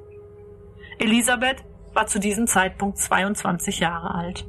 [0.99, 4.47] Elisabeth war zu diesem Zeitpunkt 22 Jahre alt.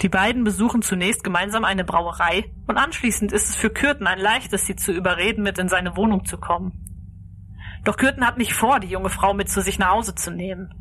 [0.00, 4.64] Die beiden besuchen zunächst gemeinsam eine Brauerei und anschließend ist es für Kürten ein leichtes,
[4.64, 6.72] sie zu überreden, mit in seine Wohnung zu kommen.
[7.84, 10.72] Doch Kürten hat nicht vor, die junge Frau mit zu sich nach Hause zu nehmen.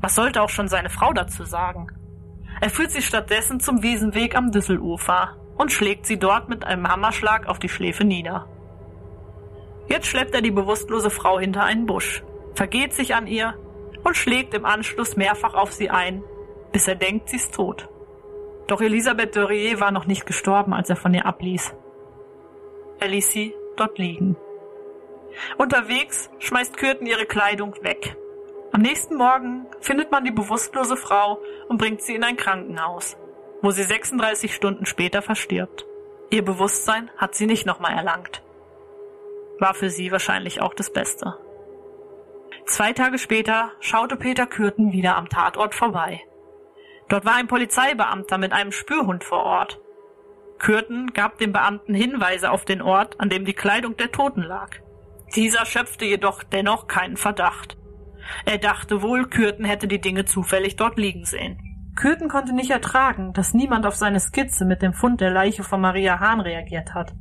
[0.00, 1.88] Was sollte auch schon seine Frau dazu sagen?
[2.60, 7.46] Er führt sie stattdessen zum Wiesenweg am Düsselufer und schlägt sie dort mit einem Hammerschlag
[7.46, 8.46] auf die Schläfe nieder.
[9.88, 13.54] Jetzt schleppt er die bewusstlose Frau hinter einen Busch, vergeht sich an ihr
[14.02, 16.22] und schlägt im Anschluss mehrfach auf sie ein,
[16.72, 17.88] bis er denkt, sie ist tot.
[18.66, 21.74] Doch Elisabeth Dörrier war noch nicht gestorben, als er von ihr abließ.
[23.00, 24.36] Er ließ sie dort liegen.
[25.58, 28.16] Unterwegs schmeißt Kürten ihre Kleidung weg.
[28.72, 33.16] Am nächsten Morgen findet man die bewusstlose Frau und bringt sie in ein Krankenhaus,
[33.62, 35.86] wo sie 36 Stunden später verstirbt.
[36.30, 38.42] Ihr Bewusstsein hat sie nicht nochmal erlangt.
[39.64, 41.38] War für sie wahrscheinlich auch das Beste.
[42.66, 46.20] Zwei Tage später schaute Peter Kürten wieder am Tatort vorbei.
[47.08, 49.80] Dort war ein Polizeibeamter mit einem Spürhund vor Ort.
[50.58, 54.68] Kürten gab dem Beamten Hinweise auf den Ort, an dem die Kleidung der Toten lag.
[55.34, 57.78] Dieser schöpfte jedoch dennoch keinen Verdacht.
[58.44, 61.58] Er dachte wohl, Kürten hätte die Dinge zufällig dort liegen sehen.
[61.96, 65.80] Kürten konnte nicht ertragen, dass niemand auf seine Skizze mit dem Fund der Leiche von
[65.80, 67.14] Maria Hahn reagiert hat.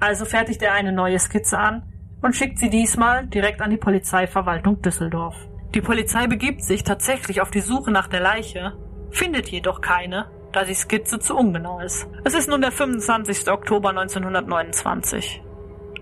[0.00, 1.82] Also fertigte er eine neue Skizze an,
[2.22, 5.36] und schickt sie diesmal direkt an die Polizeiverwaltung Düsseldorf.
[5.74, 8.72] Die Polizei begibt sich tatsächlich auf die Suche nach der Leiche,
[9.10, 12.08] findet jedoch keine, da die Skizze zu ungenau ist.
[12.24, 13.48] Es ist nun der 25.
[13.50, 15.42] Oktober 1929.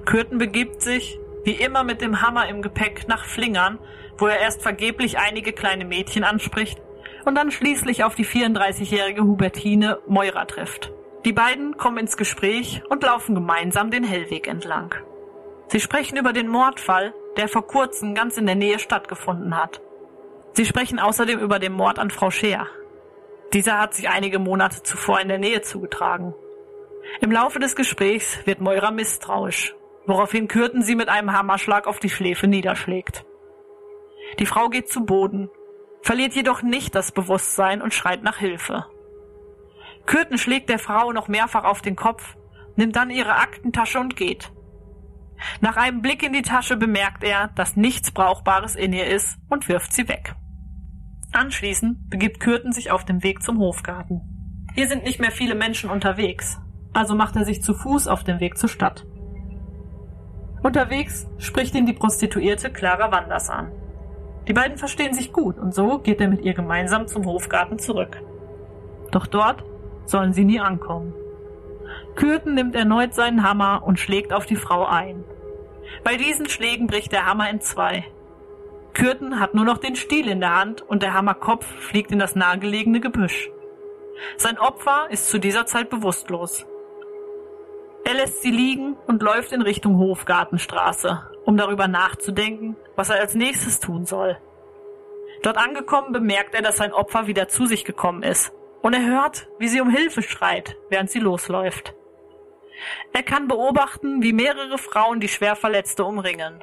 [0.07, 3.79] Kürten begibt sich, wie immer mit dem Hammer im Gepäck, nach Flingern,
[4.17, 6.81] wo er erst vergeblich einige kleine Mädchen anspricht
[7.27, 10.94] und dann schließlich auf die 34-jährige Hubertine Meurer trifft.
[11.25, 14.95] Die beiden kommen ins Gespräch und laufen gemeinsam den Hellweg entlang.
[15.69, 19.81] Sie sprechen über den Mordfall, der vor kurzem ganz in der Nähe stattgefunden hat.
[20.53, 22.67] Sie sprechen außerdem über den Mord an Frau Scheer.
[23.55, 26.35] Dieser hat sich einige Monate zuvor in der Nähe zugetragen.
[27.21, 29.75] Im Laufe des Gesprächs wird Moira misstrauisch,
[30.07, 33.25] woraufhin Kürten sie mit einem Hammerschlag auf die Schläfe niederschlägt.
[34.39, 35.51] Die Frau geht zu Boden,
[36.03, 38.87] verliert jedoch nicht das Bewusstsein und schreit nach Hilfe.
[40.07, 42.37] Kürten schlägt der Frau noch mehrfach auf den Kopf,
[42.77, 44.53] nimmt dann ihre Aktentasche und geht.
[45.61, 49.69] Nach einem Blick in die Tasche bemerkt er, dass nichts Brauchbares in ihr ist und
[49.69, 50.35] wirft sie weg.
[51.33, 54.21] Anschließend begibt Kürten sich auf den Weg zum Hofgarten.
[54.75, 56.61] Hier sind nicht mehr viele Menschen unterwegs,
[56.93, 59.05] also macht er sich zu Fuß auf den Weg zur Stadt.
[60.63, 63.71] Unterwegs spricht ihn die Prostituierte Clara Wanders an.
[64.49, 68.23] Die beiden verstehen sich gut und so geht er mit ihr gemeinsam zum Hofgarten zurück.
[69.11, 69.65] Doch dort
[70.07, 71.15] sollen sie nie ankommen.
[72.15, 75.25] Kürten nimmt erneut seinen Hammer und schlägt auf die Frau ein.
[76.05, 78.05] Bei diesen Schlägen bricht der Hammer in zwei.
[78.93, 82.37] Kürten hat nur noch den Stiel in der Hand und der Hammerkopf fliegt in das
[82.37, 83.51] nahegelegene Gebüsch.
[84.37, 86.65] Sein Opfer ist zu dieser Zeit bewusstlos.
[88.05, 93.35] Er lässt sie liegen und läuft in Richtung Hofgartenstraße, um darüber nachzudenken, was er als
[93.35, 94.37] nächstes tun soll.
[95.43, 98.53] Dort angekommen bemerkt er, dass sein Opfer wieder zu sich gekommen ist
[98.85, 101.95] und er hört, wie sie um Hilfe schreit, während sie losläuft.
[103.15, 106.63] Er kann beobachten, wie mehrere Frauen die Schwerverletzte umringen.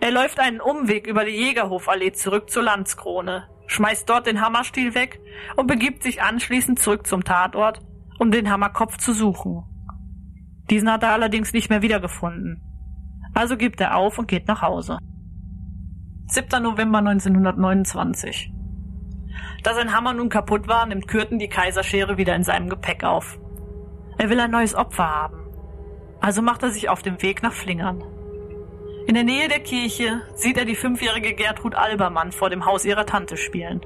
[0.00, 5.20] Er läuft einen Umweg über die Jägerhofallee zurück zur Landskrone, schmeißt dort den Hammerstiel weg
[5.56, 7.80] und begibt sich anschließend zurück zum Tatort,
[8.18, 9.62] um den Hammerkopf zu suchen.
[10.70, 12.62] Diesen hat er allerdings nicht mehr wiedergefunden.
[13.34, 14.96] Also gibt er auf und geht nach Hause.
[16.28, 16.62] 7.
[16.62, 18.54] November 1929.
[19.62, 23.38] Da sein Hammer nun kaputt war, nimmt Kürten die Kaiserschere wieder in seinem Gepäck auf.
[24.18, 25.46] Er will ein neues Opfer haben.
[26.20, 28.04] Also macht er sich auf den Weg nach Flingern.
[29.06, 33.06] In der Nähe der Kirche sieht er die fünfjährige Gertrud Albermann vor dem Haus ihrer
[33.06, 33.80] Tante spielen.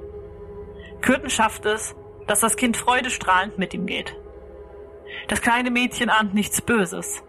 [1.01, 1.95] Kürten schafft es,
[2.27, 4.17] dass das Kind freudestrahlend mit ihm geht.
[5.29, 7.23] Das kleine Mädchen ahnt nichts Böses.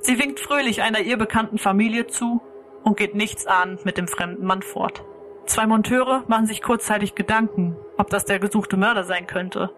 [0.00, 2.42] Sie winkt fröhlich einer ihr bekannten Familie zu
[2.82, 5.04] und geht nichtsahnend mit dem fremden Mann fort.
[5.46, 9.70] Zwei Monteure machen sich kurzzeitig Gedanken, ob das der gesuchte Mörder sein könnte.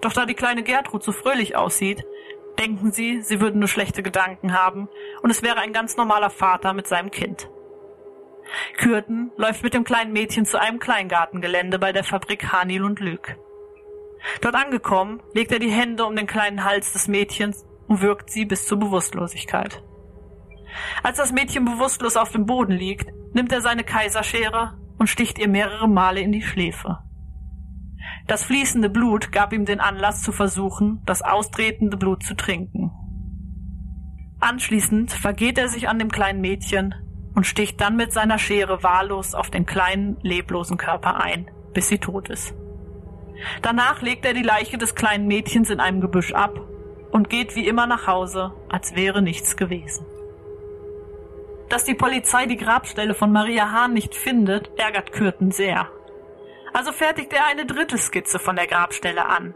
[0.00, 2.04] Doch da die kleine Gertrud so fröhlich aussieht,
[2.58, 4.88] denken sie, sie würden nur schlechte Gedanken haben
[5.22, 7.48] und es wäre ein ganz normaler Vater mit seinem Kind.
[8.76, 13.36] Kürten läuft mit dem kleinen Mädchen zu einem Kleingartengelände bei der Fabrik Hanil und Lüg.
[14.40, 18.44] Dort angekommen, legt er die Hände um den kleinen Hals des Mädchens und wirkt sie
[18.44, 19.82] bis zur Bewusstlosigkeit.
[21.02, 25.48] Als das Mädchen bewusstlos auf dem Boden liegt, nimmt er seine Kaiserschere und sticht ihr
[25.48, 26.98] mehrere Male in die Schläfe.
[28.26, 32.90] Das fließende Blut gab ihm den Anlass zu versuchen, das austretende Blut zu trinken.
[34.40, 36.94] Anschließend vergeht er sich an dem kleinen Mädchen
[37.34, 41.98] und sticht dann mit seiner Schere wahllos auf den kleinen, leblosen Körper ein, bis sie
[41.98, 42.54] tot ist.
[43.62, 46.58] Danach legt er die Leiche des kleinen Mädchens in einem Gebüsch ab
[47.12, 50.06] und geht wie immer nach Hause, als wäre nichts gewesen.
[51.68, 55.90] Dass die Polizei die Grabstelle von Maria Hahn nicht findet, ärgert Kürten sehr.
[56.72, 59.54] Also fertigt er eine dritte Skizze von der Grabstelle an.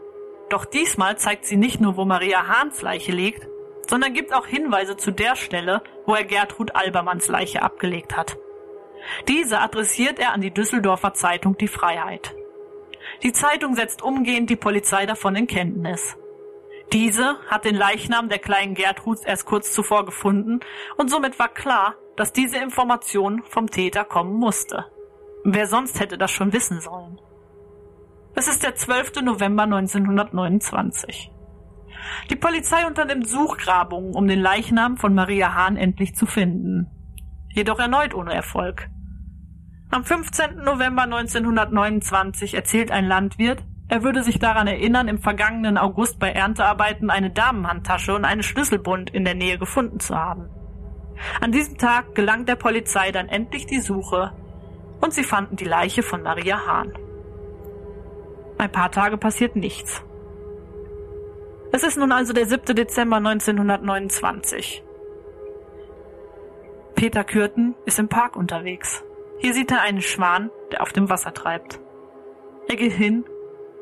[0.49, 3.47] Doch diesmal zeigt sie nicht nur, wo Maria Hahns Leiche liegt,
[3.87, 8.37] sondern gibt auch Hinweise zu der Stelle, wo er Gertrud Albermanns Leiche abgelegt hat.
[9.27, 12.35] Diese adressiert er an die Düsseldorfer Zeitung Die Freiheit.
[13.23, 16.17] Die Zeitung setzt umgehend die Polizei davon in Kenntnis.
[16.91, 20.59] Diese hat den Leichnam der kleinen Gertrud erst kurz zuvor gefunden
[20.97, 24.85] und somit war klar, dass diese Information vom Täter kommen musste.
[25.43, 27.19] Wer sonst hätte das schon wissen sollen?
[28.35, 29.21] Es ist der 12.
[29.23, 31.31] November 1929.
[32.29, 36.87] Die Polizei unternimmt Suchgrabungen, um den Leichnam von Maria Hahn endlich zu finden.
[37.49, 38.89] Jedoch erneut ohne Erfolg.
[39.89, 40.63] Am 15.
[40.63, 47.09] November 1929 erzählt ein Landwirt, er würde sich daran erinnern, im vergangenen August bei Erntearbeiten
[47.09, 50.49] eine Damenhandtasche und einen Schlüsselbund in der Nähe gefunden zu haben.
[51.39, 54.31] An diesem Tag gelang der Polizei dann endlich die Suche
[55.01, 56.93] und sie fanden die Leiche von Maria Hahn.
[58.57, 60.03] Ein paar Tage passiert nichts.
[61.71, 62.75] Es ist nun also der 7.
[62.75, 64.83] Dezember 1929.
[66.95, 69.03] Peter Kürten ist im Park unterwegs.
[69.39, 71.79] Hier sieht er einen Schwan, der auf dem Wasser treibt.
[72.67, 73.25] Er geht hin,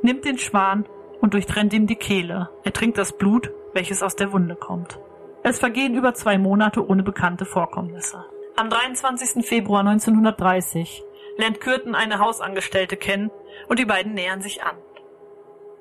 [0.01, 0.85] nimmt den Schwan
[1.19, 2.49] und durchtrennt ihm die Kehle.
[2.63, 4.99] Er trinkt das Blut, welches aus der Wunde kommt.
[5.43, 8.25] Es vergehen über zwei Monate ohne bekannte Vorkommnisse.
[8.57, 9.45] Am 23.
[9.45, 11.03] Februar 1930
[11.37, 13.31] lernt Kürten eine Hausangestellte kennen
[13.67, 14.75] und die beiden nähern sich an.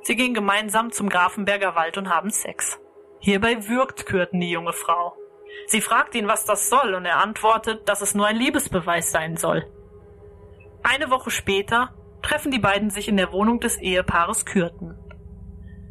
[0.02, 2.78] Sie gehen gemeinsam zum Grafenberger Wald und haben Sex.
[3.18, 5.16] Hierbei würgt Kürten die junge Frau.
[5.66, 9.36] Sie fragt ihn, was das soll, und er antwortet, dass es nur ein Liebesbeweis sein
[9.36, 9.66] soll.
[10.84, 14.96] Eine Woche später treffen die beiden sich in der Wohnung des Ehepaares Kürten.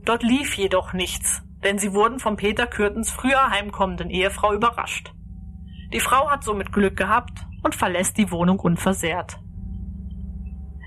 [0.06, 5.14] Dort lief jedoch nichts, denn sie wurden von Peter Kürtens früher heimkommenden Ehefrau überrascht.
[5.94, 9.40] Die Frau hat somit Glück gehabt und verlässt die Wohnung unversehrt.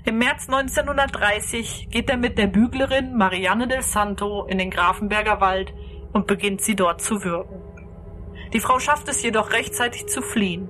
[0.03, 5.73] Im März 1930 geht er mit der Büglerin Marianne del Santo in den Grafenberger Wald
[6.11, 7.61] und beginnt sie dort zu würgen.
[8.53, 10.69] Die Frau schafft es jedoch rechtzeitig zu fliehen.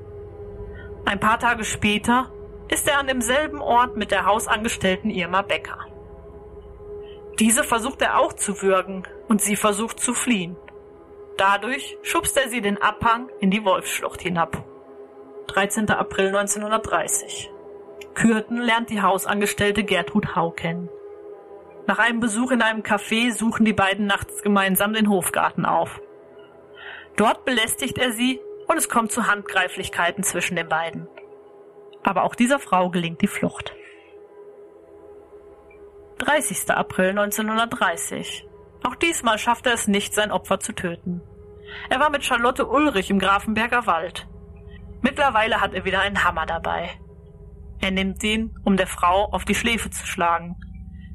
[1.06, 2.32] Ein paar Tage später
[2.70, 5.80] ist er an demselben Ort mit der Hausangestellten Irma Becker.
[7.42, 10.56] Diese versucht er auch zu würgen und sie versucht zu fliehen.
[11.38, 14.64] Dadurch schubst er sie den Abhang in die Wolfsschlucht hinab.
[15.48, 15.90] 13.
[15.90, 17.50] April 1930.
[18.14, 20.88] Kürten lernt die Hausangestellte Gertrud Hau kennen.
[21.88, 26.00] Nach einem Besuch in einem Café suchen die beiden nachts gemeinsam den Hofgarten auf.
[27.16, 31.08] Dort belästigt er sie und es kommt zu Handgreiflichkeiten zwischen den beiden.
[32.04, 33.74] Aber auch dieser Frau gelingt die Flucht.
[36.22, 36.70] 30.
[36.70, 38.46] April 1930.
[38.84, 41.20] Auch diesmal schafft er es nicht, sein Opfer zu töten.
[41.90, 44.28] Er war mit Charlotte Ulrich im Grafenberger Wald.
[45.02, 46.92] Mittlerweile hat er wieder einen Hammer dabei.
[47.80, 50.58] Er nimmt ihn, um der Frau auf die Schläfe zu schlagen.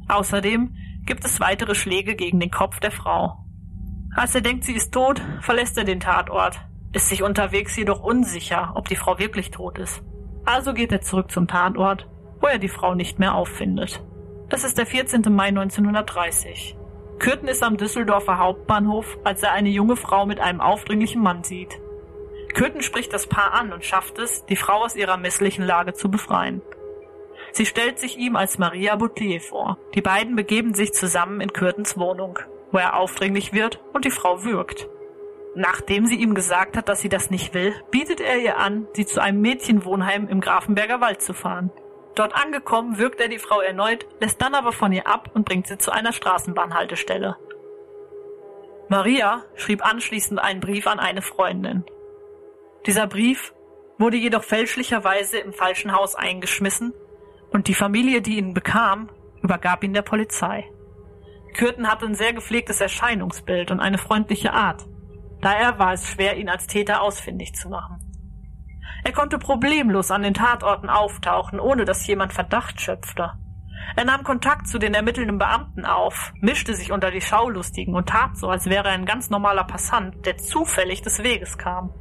[0.09, 3.37] Außerdem gibt es weitere Schläge gegen den Kopf der Frau.
[4.17, 6.61] Als er denkt, sie ist tot, verlässt er den Tatort,
[6.93, 10.03] ist sich unterwegs jedoch unsicher, ob die Frau wirklich tot ist.
[10.45, 12.09] Also geht er zurück zum Tatort,
[12.41, 14.03] wo er die Frau nicht mehr auffindet.
[14.49, 15.23] Das ist der 14.
[15.35, 16.77] Mai 1930.
[17.19, 21.81] Kürten ist am Düsseldorfer Hauptbahnhof, als er eine junge Frau mit einem aufdringlichen Mann sieht.
[22.55, 26.11] Kürten spricht das Paar an und schafft es, die Frau aus ihrer misslichen Lage zu
[26.11, 26.63] befreien.
[27.51, 29.79] Sie stellt sich ihm als Maria Boutier vor.
[29.95, 32.39] Die beiden begeben sich zusammen in Kürtens Wohnung,
[32.71, 34.89] wo er aufdringlich wird und die Frau würgt.
[35.57, 39.07] Nachdem sie ihm gesagt hat, dass sie das nicht will, bietet er ihr an, sie
[39.07, 41.73] zu einem Mädchenwohnheim im Grafenberger Wald zu fahren.
[42.17, 45.67] Dort angekommen wirkt er die Frau erneut, lässt dann aber von ihr ab und bringt
[45.67, 47.37] sie zu einer Straßenbahnhaltestelle.
[48.89, 51.85] Maria schrieb anschließend einen Brief an eine Freundin.
[52.87, 53.53] Dieser Brief
[53.99, 56.95] wurde jedoch fälschlicherweise im falschen Haus eingeschmissen
[57.51, 59.11] und die Familie, die ihn bekam,
[59.43, 60.65] übergab ihn der Polizei.
[61.55, 64.87] Kürten hatte ein sehr gepflegtes Erscheinungsbild und eine freundliche Art.
[65.43, 68.06] Daher war es schwer, ihn als Täter ausfindig zu machen.
[69.05, 73.33] Er konnte problemlos an den Tatorten auftauchen, ohne dass jemand Verdacht schöpfte.
[73.95, 78.37] Er nahm Kontakt zu den ermittelnden Beamten auf, mischte sich unter die Schaulustigen und tat
[78.37, 81.93] so, als wäre er ein ganz normaler Passant, der zufällig des Weges kam.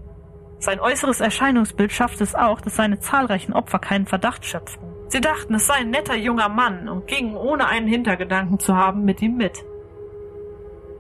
[0.59, 4.95] Sein äußeres Erscheinungsbild schaffte es auch, dass seine zahlreichen Opfer keinen Verdacht schöpften.
[5.09, 9.05] Sie dachten, es sei ein netter junger Mann und gingen, ohne einen Hintergedanken zu haben,
[9.05, 9.63] mit ihm mit.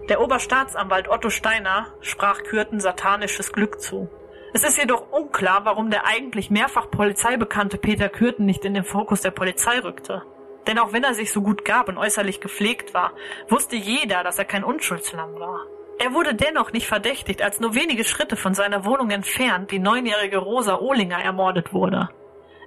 [0.09, 4.07] Der Oberstaatsanwalt Otto Steiner sprach Kürten satanisches Glück zu.
[4.55, 9.19] Es ist jedoch unklar, warum der eigentlich mehrfach polizeibekannte Peter Kürten nicht in den Fokus
[9.19, 10.23] der Polizei rückte.
[10.65, 13.11] Denn auch wenn er sich so gut gab und äußerlich gepflegt war,
[13.49, 15.65] wusste jeder, dass er kein Unschuldslamm war.
[15.99, 20.37] Er wurde dennoch nicht verdächtigt, als nur wenige Schritte von seiner Wohnung entfernt die neunjährige
[20.37, 22.07] Rosa Ohlinger ermordet wurde.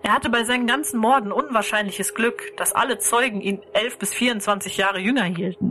[0.02, 4.76] Er hatte bei seinen ganzen Morden unwahrscheinliches Glück, dass alle Zeugen ihn elf bis 24
[4.76, 5.67] Jahre jünger hielten.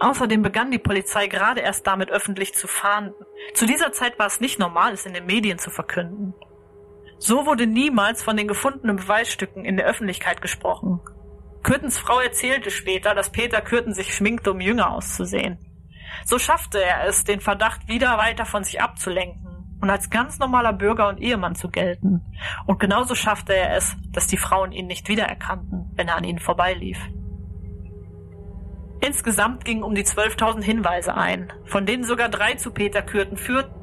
[0.00, 3.26] Außerdem begann die Polizei gerade erst damit öffentlich zu fahnden.
[3.54, 6.34] Zu dieser Zeit war es nicht normal, es in den Medien zu verkünden.
[7.18, 11.00] So wurde niemals von den gefundenen Beweisstücken in der Öffentlichkeit gesprochen.
[11.64, 15.58] Kürtens Frau erzählte später, dass Peter Kürten sich schminkte, um jünger auszusehen.
[16.24, 20.72] So schaffte er es, den Verdacht wieder weiter von sich abzulenken und als ganz normaler
[20.72, 22.24] Bürger und Ehemann zu gelten.
[22.66, 26.38] Und genauso schaffte er es, dass die Frauen ihn nicht wiedererkannten, wenn er an ihnen
[26.38, 26.98] vorbeilief.
[29.00, 33.74] Insgesamt gingen um die 12.000 Hinweise ein, von denen sogar drei zu Peter Kürten führten.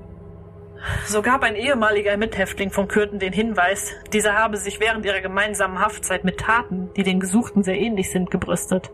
[1.06, 5.80] So gab ein ehemaliger Mithäftling von Kürten den Hinweis, dieser habe sich während ihrer gemeinsamen
[5.80, 8.92] Haftzeit mit Taten, die den Gesuchten sehr ähnlich sind, gebrüstet.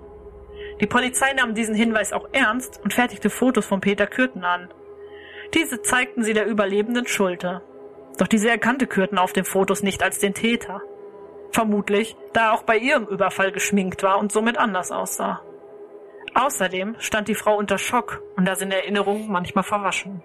[0.80, 4.70] Die Polizei nahm diesen Hinweis auch ernst und fertigte Fotos von Peter Kürten an.
[5.54, 7.62] Diese zeigten sie der überlebenden Schulter.
[8.18, 10.82] Doch diese erkannte Kürten auf den Fotos nicht als den Täter.
[11.52, 15.42] Vermutlich, da er auch bei ihrem Überfall geschminkt war und somit anders aussah.
[16.34, 20.24] Außerdem stand die Frau unter Schock und da sind Erinnerungen manchmal verwaschen.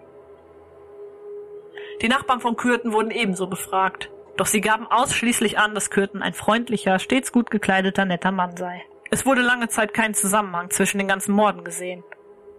[2.03, 6.35] Die Nachbarn von Kürten wurden ebenso befragt, doch sie gaben ausschließlich an, dass Kürten ein
[6.35, 8.85] freundlicher, stets gut gekleideter, netter Mann sei.
[9.11, 12.05] Es wurde lange Zeit kein Zusammenhang zwischen den ganzen Morden gesehen.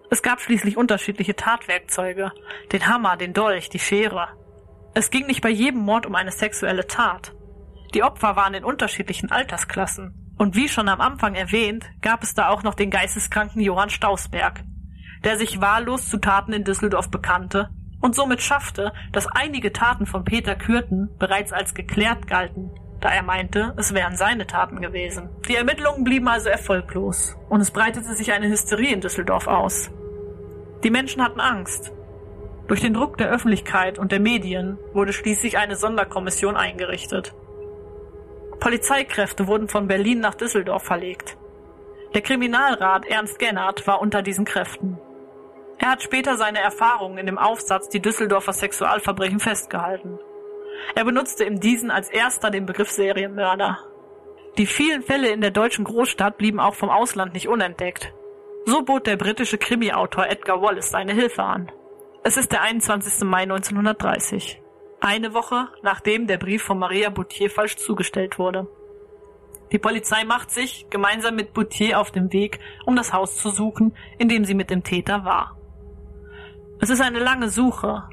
[0.10, 2.32] Es gab schließlich unterschiedliche Tatwerkzeuge,
[2.72, 4.30] den Hammer, den Dolch, die Schere.
[4.94, 7.34] Es ging nicht bei jedem Mord um eine sexuelle Tat.
[7.94, 10.27] Die Opfer waren in unterschiedlichen Altersklassen.
[10.38, 14.64] Und wie schon am Anfang erwähnt, gab es da auch noch den geisteskranken Johann Stausberg,
[15.24, 17.70] der sich wahllos zu Taten in Düsseldorf bekannte
[18.02, 22.70] und somit schaffte, dass einige Taten von Peter Kürten bereits als geklärt galten
[23.00, 25.30] da er meinte, es wären seine Taten gewesen.
[25.48, 29.92] Die Ermittlungen blieben also erfolglos und es breitete sich eine Hysterie in Düsseldorf aus.
[30.84, 31.92] Die Menschen hatten Angst.
[32.68, 37.34] Durch den Druck der Öffentlichkeit und der Medien wurde schließlich eine Sonderkommission eingerichtet.
[38.60, 41.38] Polizeikräfte wurden von Berlin nach Düsseldorf verlegt.
[42.14, 44.98] Der Kriminalrat Ernst Gennert war unter diesen Kräften.
[45.78, 50.20] Er hat später seine Erfahrungen in dem Aufsatz Die Düsseldorfer Sexualverbrechen festgehalten.
[50.96, 53.80] Er benutzte in diesen als erster den Begriff Serienmörder.
[54.58, 58.14] Die vielen Fälle in der deutschen Großstadt blieben auch vom Ausland nicht unentdeckt.
[58.66, 61.72] So bot der britische Krimi-Autor Edgar Wallace seine Hilfe an.
[62.24, 63.24] Es ist der 21.
[63.24, 64.62] Mai 1930.
[65.00, 68.68] Eine Woche nachdem der Brief von Maria Boutier falsch zugestellt wurde.
[69.72, 73.94] Die Polizei macht sich gemeinsam mit Boutier auf den Weg, um das Haus zu suchen,
[74.18, 75.58] in dem sie mit dem Täter war.
[76.80, 78.04] Es ist eine lange Suche,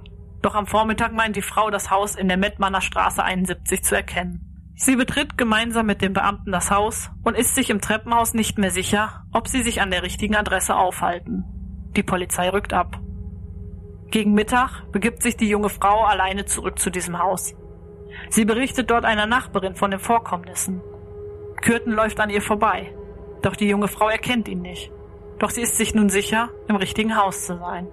[0.42, 4.72] doch am Vormittag meint die Frau das Haus in der Mettmanner Straße 71 zu erkennen.
[4.76, 8.70] Sie betritt gemeinsam mit dem Beamten das Haus und ist sich im Treppenhaus nicht mehr
[8.70, 11.44] sicher, ob sie sich an der richtigen Adresse aufhalten.
[11.96, 13.00] Die Polizei rückt ab.
[14.14, 17.52] Gegen Mittag begibt sich die junge Frau alleine zurück zu diesem Haus.
[18.30, 20.80] Sie berichtet dort einer Nachbarin von den Vorkommnissen.
[21.60, 22.94] Kürten läuft an ihr vorbei,
[23.42, 24.92] doch die junge Frau erkennt ihn nicht.
[25.40, 27.88] Doch sie ist sich nun sicher, im richtigen Haus zu sein.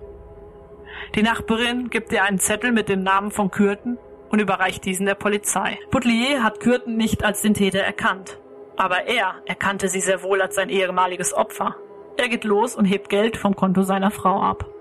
[1.15, 3.97] Die Nachbarin gibt ihr einen Zettel mit dem Namen von Kürten
[4.29, 5.79] und überreicht diesen der Polizei.
[5.89, 8.39] Boutelier hat Kürten nicht als den Täter erkannt,
[8.77, 11.77] aber er erkannte sie sehr wohl als sein ehemaliges Opfer.
[12.15, 14.71] Er geht los und hebt Geld vom Konto seiner Frau ab.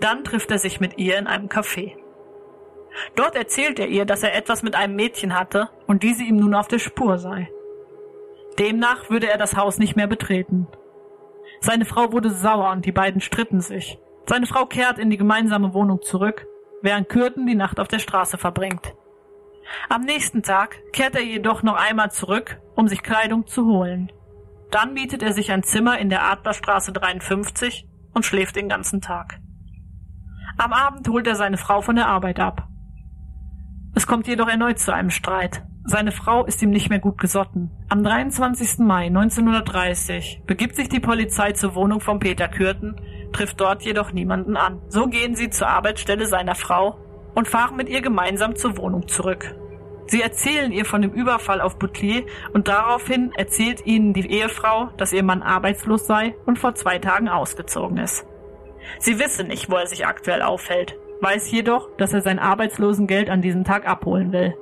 [0.00, 1.96] Dann trifft er sich mit ihr in einem Café.
[3.16, 6.54] Dort erzählt er ihr, dass er etwas mit einem Mädchen hatte und diese ihm nun
[6.54, 7.50] auf der Spur sei.
[8.58, 10.68] Demnach würde er das Haus nicht mehr betreten.
[11.60, 13.98] Seine Frau wurde sauer und die beiden stritten sich.
[14.26, 16.46] Seine Frau kehrt in die gemeinsame Wohnung zurück,
[16.82, 18.94] während Kürten die Nacht auf der Straße verbringt.
[19.88, 24.12] Am nächsten Tag kehrt er jedoch noch einmal zurück, um sich Kleidung zu holen.
[24.70, 29.40] Dann mietet er sich ein Zimmer in der Adlerstraße 53 und schläft den ganzen Tag.
[30.56, 32.68] Am Abend holt er seine Frau von der Arbeit ab.
[33.94, 35.64] Es kommt jedoch erneut zu einem Streit.
[35.84, 37.70] Seine Frau ist ihm nicht mehr gut gesotten.
[37.88, 38.78] Am 23.
[38.78, 42.96] Mai 1930 begibt sich die Polizei zur Wohnung von Peter Kürten,
[43.32, 44.80] trifft dort jedoch niemanden an.
[44.88, 46.98] So gehen sie zur Arbeitsstelle seiner Frau
[47.34, 49.54] und fahren mit ihr gemeinsam zur Wohnung zurück.
[50.06, 55.12] Sie erzählen ihr von dem Überfall auf Boutelier und daraufhin erzählt ihnen die Ehefrau, dass
[55.12, 58.24] ihr Mann arbeitslos sei und vor zwei Tagen ausgezogen ist.
[58.98, 63.42] Sie wisse nicht, wo er sich aktuell aufhält, weiß jedoch, dass er sein Arbeitslosengeld an
[63.42, 64.56] diesem Tag abholen will.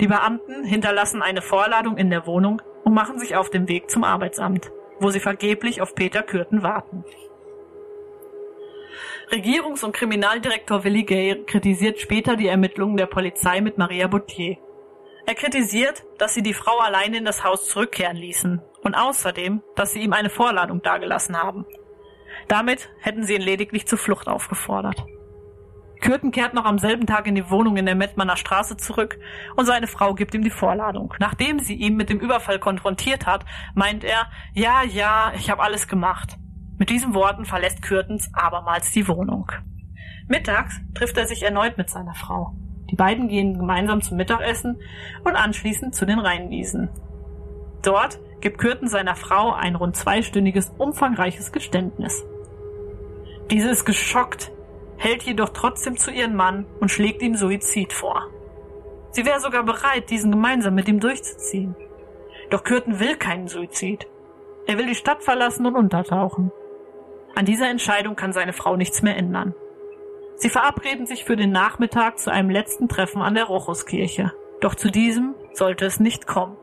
[0.00, 4.04] Die Beamten hinterlassen eine Vorladung in der Wohnung und machen sich auf den Weg zum
[4.04, 4.70] Arbeitsamt,
[5.00, 7.04] wo sie vergeblich auf Peter Kürten warten.
[9.30, 14.56] Regierungs- und Kriminaldirektor Willi Gay kritisiert später die Ermittlungen der Polizei mit Maria Boutier.
[15.26, 19.92] Er kritisiert, dass sie die Frau alleine in das Haus zurückkehren ließen und außerdem, dass
[19.92, 21.66] sie ihm eine Vorladung dargelassen haben.
[22.46, 25.04] Damit hätten sie ihn lediglich zur Flucht aufgefordert.
[26.00, 29.18] Kürten kehrt noch am selben Tag in die Wohnung in der Mettmanner Straße zurück
[29.56, 31.12] und seine Frau gibt ihm die Vorladung.
[31.18, 35.88] Nachdem sie ihn mit dem Überfall konfrontiert hat, meint er, ja, ja, ich habe alles
[35.88, 36.36] gemacht.
[36.78, 39.50] Mit diesen Worten verlässt Kürtens abermals die Wohnung.
[40.28, 42.54] Mittags trifft er sich erneut mit seiner Frau.
[42.90, 44.80] Die beiden gehen gemeinsam zum Mittagessen
[45.24, 46.88] und anschließend zu den Rheinwiesen.
[47.82, 52.24] Dort gibt Kürten seiner Frau ein rund zweistündiges, umfangreiches Geständnis.
[53.50, 54.52] Diese ist geschockt,
[54.96, 58.28] hält jedoch trotzdem zu ihrem Mann und schlägt ihm Suizid vor.
[59.10, 61.74] Sie wäre sogar bereit, diesen gemeinsam mit ihm durchzuziehen.
[62.50, 64.06] Doch Kürten will keinen Suizid.
[64.66, 66.52] Er will die Stadt verlassen und untertauchen.
[67.34, 69.54] An dieser Entscheidung kann seine Frau nichts mehr ändern.
[70.36, 74.32] Sie verabreden sich für den Nachmittag zu einem letzten Treffen an der Rochuskirche.
[74.60, 76.56] Doch zu diesem sollte es nicht kommen.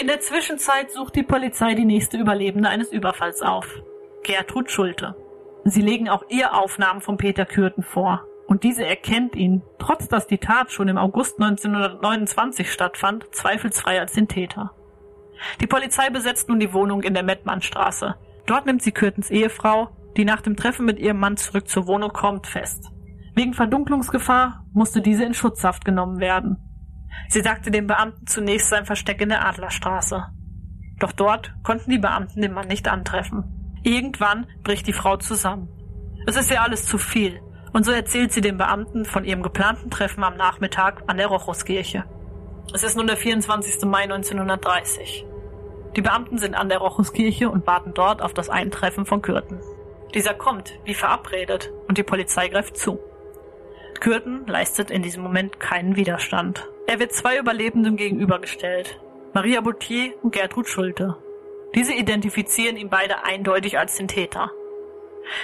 [0.00, 3.66] In der Zwischenzeit sucht die Polizei die nächste Überlebende eines Überfalls auf.
[4.22, 5.14] Gertrud Schulte.
[5.64, 8.24] Sie legen auch ihr Aufnahmen von Peter Kürten vor.
[8.46, 14.14] Und diese erkennt ihn, trotz dass die Tat schon im August 1929 stattfand, zweifelsfrei als
[14.14, 14.72] den Täter.
[15.60, 18.14] Die Polizei besetzt nun die Wohnung in der Mettmannstraße.
[18.46, 22.14] Dort nimmt sie Kürtens Ehefrau, die nach dem Treffen mit ihrem Mann zurück zur Wohnung
[22.14, 22.90] kommt, fest.
[23.34, 26.69] Wegen Verdunklungsgefahr musste diese in Schutzhaft genommen werden.
[27.28, 30.26] Sie sagte den Beamten zunächst sein Versteck in der Adlerstraße.
[30.98, 33.44] Doch dort konnten die Beamten den Mann nicht antreffen.
[33.82, 35.68] Irgendwann bricht die Frau zusammen.
[36.26, 37.40] Es ist ihr alles zu viel,
[37.72, 42.04] und so erzählt sie den Beamten von ihrem geplanten Treffen am Nachmittag an der Rochuskirche.
[42.74, 43.84] Es ist nun der 24.
[43.86, 45.26] Mai 1930.
[45.96, 49.60] Die Beamten sind an der Rochuskirche und warten dort auf das Eintreffen von Kürten.
[50.14, 52.98] Dieser kommt, wie verabredet, und die Polizei greift zu.
[54.00, 56.68] Kürten leistet in diesem Moment keinen Widerstand.
[56.86, 58.98] Er wird zwei Überlebenden gegenübergestellt.
[59.34, 61.16] Maria Boutier und Gertrud Schulte.
[61.74, 64.50] Diese identifizieren ihn beide eindeutig als den Täter.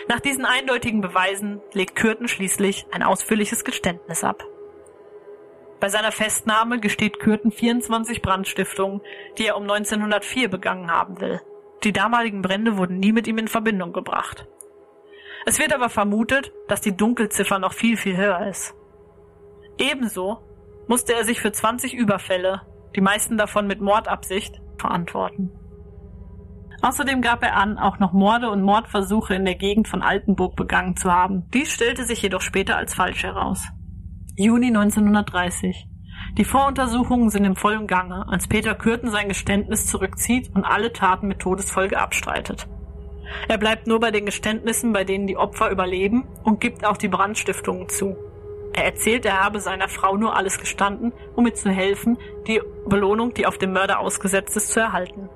[0.08, 4.42] Nach diesen eindeutigen Beweisen legt Kürten schließlich ein ausführliches Geständnis ab.
[5.78, 9.02] Bei seiner Festnahme gesteht Kürten 24 Brandstiftungen,
[9.38, 11.40] die er um 1904 begangen haben will.
[11.84, 14.48] Die damaligen Brände wurden nie mit ihm in Verbindung gebracht.
[15.48, 18.74] Es wird aber vermutet, dass die Dunkelziffer noch viel, viel höher ist.
[19.78, 20.38] Ebenso
[20.88, 22.62] musste er sich für 20 Überfälle,
[22.96, 25.52] die meisten davon mit Mordabsicht, verantworten.
[26.82, 30.96] Außerdem gab er an, auch noch Morde und Mordversuche in der Gegend von Altenburg begangen
[30.96, 31.48] zu haben.
[31.54, 33.62] Dies stellte sich jedoch später als falsch heraus.
[34.34, 35.88] Juni 1930.
[36.36, 41.28] Die Voruntersuchungen sind im vollen Gange, als Peter Kürten sein Geständnis zurückzieht und alle Taten
[41.28, 42.68] mit Todesfolge abstreitet.
[43.48, 47.08] Er bleibt nur bei den Geständnissen, bei denen die Opfer überleben und gibt auch die
[47.08, 48.16] Brandstiftungen zu.
[48.72, 53.32] Er erzählt, er habe seiner Frau nur alles gestanden, um ihr zu helfen, die Belohnung,
[53.32, 55.28] die auf dem Mörder ausgesetzt ist, zu erhalten.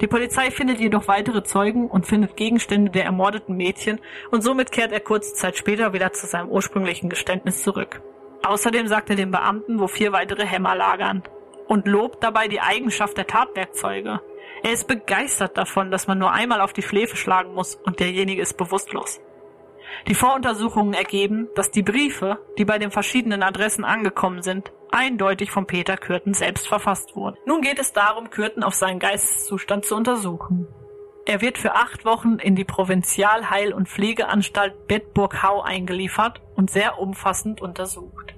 [0.00, 4.00] Die Polizei findet jedoch weitere Zeugen und findet Gegenstände der ermordeten Mädchen
[4.30, 8.02] und somit kehrt er kurze Zeit später wieder zu seinem ursprünglichen Geständnis zurück.
[8.42, 11.22] Außerdem sagt er den Beamten, wo vier weitere Hämmer lagern
[11.66, 14.20] und lobt dabei die Eigenschaft der Tatwerkzeuge.
[14.62, 18.42] Er ist begeistert davon, dass man nur einmal auf die Schläfe schlagen muss und derjenige
[18.42, 19.20] ist bewusstlos.
[20.06, 25.66] Die Voruntersuchungen ergeben, dass die Briefe, die bei den verschiedenen Adressen angekommen sind, eindeutig von
[25.66, 27.36] Peter Kürten selbst verfasst wurden.
[27.46, 30.66] Nun geht es darum, Kürten auf seinen Geisteszustand zu untersuchen.
[31.26, 37.60] Er wird für acht Wochen in die Provinzialheil- und Pflegeanstalt Bedburg-Hau eingeliefert und sehr umfassend
[37.60, 38.34] untersucht.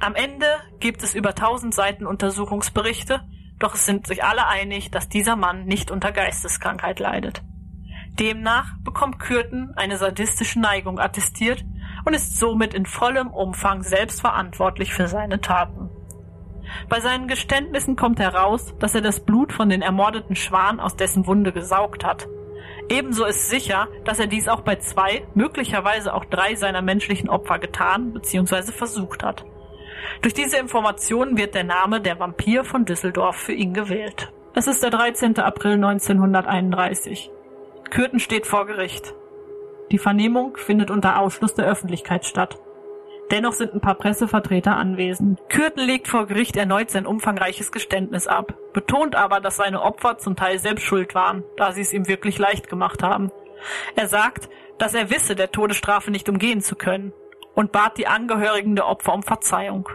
[0.00, 0.46] Am Ende
[0.80, 3.22] gibt es über 1000 Seiten Untersuchungsberichte,
[3.58, 7.42] doch es sind sich alle einig, dass dieser Mann nicht unter Geisteskrankheit leidet.
[8.18, 11.64] Demnach bekommt Kürten eine sadistische Neigung attestiert
[12.04, 15.90] und ist somit in vollem Umfang selbst verantwortlich für seine Taten.
[16.88, 21.26] Bei seinen Geständnissen kommt heraus, dass er das Blut von den ermordeten Schwan aus dessen
[21.26, 22.26] Wunde gesaugt hat.
[22.88, 27.58] Ebenso ist sicher, dass er dies auch bei zwei, möglicherweise auch drei seiner menschlichen Opfer
[27.58, 28.72] getan bzw.
[28.72, 29.44] versucht hat.
[30.22, 34.32] Durch diese Informationen wird der Name der Vampir von Düsseldorf für ihn gewählt.
[34.54, 35.38] Es ist der 13.
[35.38, 37.30] April 1931.
[37.90, 39.14] Kürten steht vor Gericht.
[39.92, 42.58] Die Vernehmung findet unter Ausschluss der Öffentlichkeit statt.
[43.30, 45.40] Dennoch sind ein paar Pressevertreter anwesend.
[45.48, 50.36] Kürten legt vor Gericht erneut sein umfangreiches Geständnis ab, betont aber, dass seine Opfer zum
[50.36, 53.32] Teil selbst schuld waren, da sie es ihm wirklich leicht gemacht haben.
[53.96, 57.12] Er sagt, dass er wisse, der Todesstrafe nicht umgehen zu können
[57.56, 59.88] und bat die Angehörigen der Opfer um Verzeihung.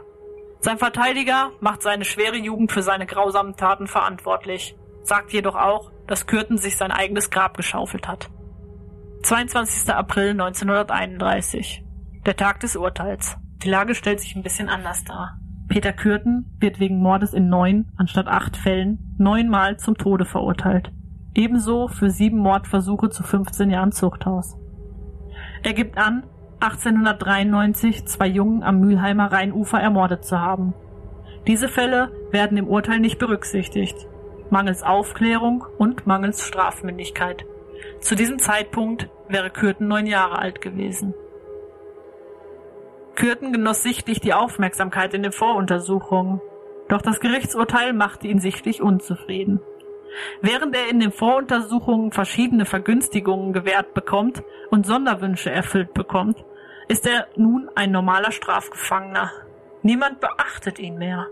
[0.60, 6.28] Sein Verteidiger macht seine schwere Jugend für seine grausamen Taten verantwortlich, sagt jedoch auch, dass
[6.28, 8.30] Kürten sich sein eigenes Grab geschaufelt hat.
[9.24, 9.94] 22.
[9.94, 11.84] April 1931.
[12.26, 13.38] Der Tag des Urteils.
[13.64, 15.40] Die Lage stellt sich ein bisschen anders dar.
[15.68, 20.92] Peter Kürten wird wegen Mordes in neun anstatt acht Fällen neunmal zum Tode verurteilt.
[21.36, 24.58] Ebenso für sieben Mordversuche zu 15 Jahren Zuchthaus.
[25.64, 26.24] Er gibt an,
[26.62, 30.76] 1893 zwei Jungen am Mülheimer Rheinufer ermordet zu haben.
[31.48, 34.08] Diese Fälle werden im Urteil nicht berücksichtigt,
[34.52, 37.46] mangels Aufklärung und mangels Strafmündigkeit.
[38.00, 41.16] Zu diesem Zeitpunkt wäre Kürten neun Jahre alt gewesen.
[43.16, 46.42] Kürten genoss sichtlich die Aufmerksamkeit in den Voruntersuchungen,
[46.90, 49.62] doch das Gerichtsurteil machte ihn sichtlich unzufrieden.
[50.42, 56.44] Während er in den Voruntersuchungen verschiedene Vergünstigungen gewährt bekommt und Sonderwünsche erfüllt bekommt,
[56.92, 59.32] ist er nun ein normaler Strafgefangener.
[59.82, 61.26] Niemand beachtet ihn mehr.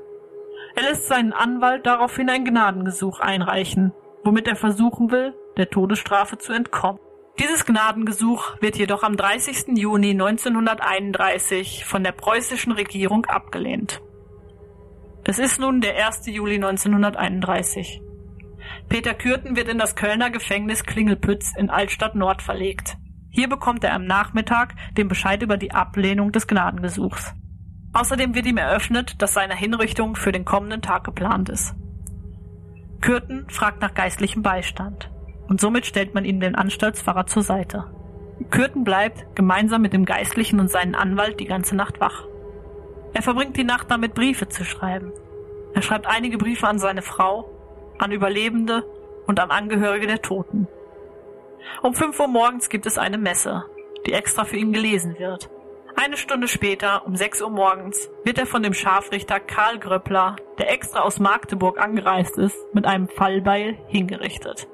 [0.78, 3.92] Er lässt seinen Anwalt daraufhin ein Gnadengesuch einreichen,
[4.24, 7.02] womit er versuchen will, der Todesstrafe zu entkommen.
[7.40, 9.78] Dieses Gnadengesuch wird jedoch am 30.
[9.78, 14.02] Juni 1931 von der preußischen Regierung abgelehnt.
[15.26, 16.26] Es ist nun der 1.
[16.28, 18.02] Juli 1931.
[18.88, 22.96] Peter Kürten wird in das Kölner Gefängnis Klingelpütz in Altstadt Nord verlegt.
[23.40, 27.34] Hier bekommt er am Nachmittag den Bescheid über die Ablehnung des Gnadengesuchs.
[27.94, 31.74] Außerdem wird ihm eröffnet, dass seine Hinrichtung für den kommenden Tag geplant ist.
[33.00, 35.10] Kürten fragt nach geistlichem Beistand
[35.48, 37.86] und somit stellt man ihm den Anstaltspfarrer zur Seite.
[38.50, 42.26] Kürten bleibt gemeinsam mit dem Geistlichen und seinem Anwalt die ganze Nacht wach.
[43.14, 45.14] Er verbringt die Nacht damit, Briefe zu schreiben.
[45.74, 47.50] Er schreibt einige Briefe an seine Frau,
[48.00, 48.84] an Überlebende
[49.28, 50.68] und an Angehörige der Toten.
[51.82, 53.66] Um fünf Uhr morgens gibt es eine Messe,
[54.06, 55.50] die extra für ihn gelesen wird.
[55.96, 60.72] Eine Stunde später, um sechs Uhr morgens, wird er von dem Scharfrichter Karl Gröppler, der
[60.72, 64.68] extra aus Magdeburg angereist ist, mit einem Fallbeil hingerichtet.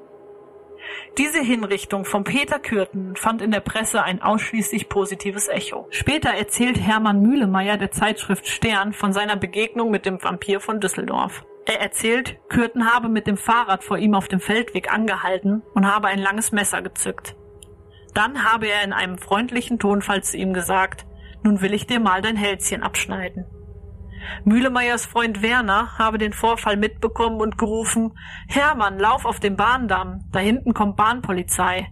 [1.18, 5.88] Diese Hinrichtung von Peter Kürten fand in der Presse ein ausschließlich positives Echo.
[5.90, 11.44] Später erzählt Hermann Mühlemeier der Zeitschrift Stern von seiner Begegnung mit dem Vampir von Düsseldorf.
[11.66, 16.06] Er erzählt, Kürten habe mit dem Fahrrad vor ihm auf dem Feldweg angehalten und habe
[16.06, 17.34] ein langes Messer gezückt.
[18.14, 21.06] Dann habe er in einem freundlichen Tonfall zu ihm gesagt,
[21.42, 23.46] nun will ich dir mal dein Hälschen abschneiden.
[24.44, 28.16] Mühlemeyers Freund Werner habe den Vorfall mitbekommen und gerufen,
[28.48, 31.88] Hermann, lauf auf den Bahndamm, da hinten kommt Bahnpolizei.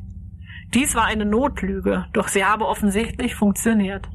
[0.73, 4.09] Dies war eine Notlüge, doch sie habe offensichtlich funktioniert.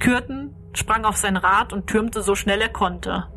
[0.00, 3.28] Kürten sprang auf sein Rad und türmte so schnell er konnte.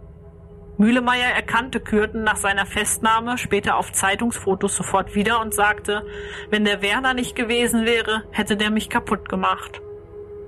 [0.77, 6.05] Mühlemeyer erkannte Kürten nach seiner Festnahme später auf Zeitungsfotos sofort wieder und sagte,
[6.51, 9.81] wenn der Werner nicht gewesen wäre, hätte der mich kaputt gemacht.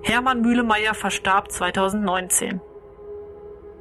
[0.04, 2.62] Hermann Mühlemeyer verstarb 2019.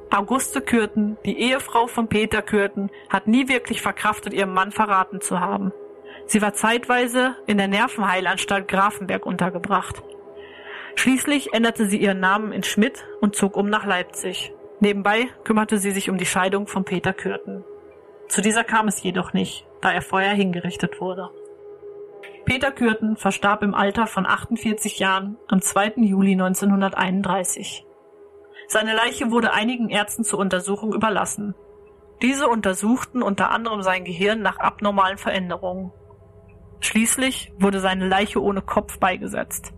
[0.09, 5.39] Auguste Kürten, die Ehefrau von Peter Kürten, hat nie wirklich verkraftet, ihren Mann verraten zu
[5.39, 5.71] haben.
[6.25, 10.01] Sie war zeitweise in der Nervenheilanstalt Grafenberg untergebracht.
[10.95, 14.51] Schließlich änderte sie ihren Namen in Schmidt und zog um nach Leipzig.
[14.81, 17.65] Nebenbei kümmerte sie sich um die Scheidung von Peter Kürten.
[18.29, 21.29] Zu dieser kam es jedoch nicht, da er vorher hingerichtet wurde.
[22.45, 25.95] Peter Kürten verstarb im Alter von 48 Jahren am 2.
[25.97, 27.85] Juli 1931.
[28.67, 31.55] Seine Leiche wurde einigen Ärzten zur Untersuchung überlassen.
[32.21, 35.91] Diese untersuchten unter anderem sein Gehirn nach abnormalen Veränderungen.
[36.79, 39.73] Schließlich wurde seine Leiche ohne Kopf beigesetzt.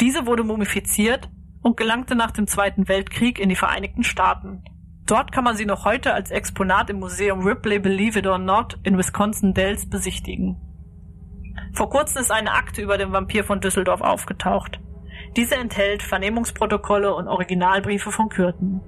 [0.00, 1.30] Diese wurde mumifiziert
[1.64, 4.62] und gelangte nach dem Zweiten Weltkrieg in die Vereinigten Staaten.
[5.06, 8.78] Dort kann man sie noch heute als Exponat im Museum Ripley Believe It or Not
[8.84, 10.60] in Wisconsin Dells besichtigen.
[11.72, 14.78] Vor kurzem ist eine Akte über den Vampir von Düsseldorf aufgetaucht.
[15.36, 18.82] Diese enthält Vernehmungsprotokolle und Originalbriefe von Kürten.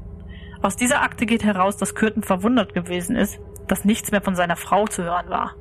[0.62, 4.56] Aus dieser Akte geht heraus, dass Kürten verwundert gewesen ist, dass nichts mehr von seiner
[4.56, 5.54] Frau zu hören war.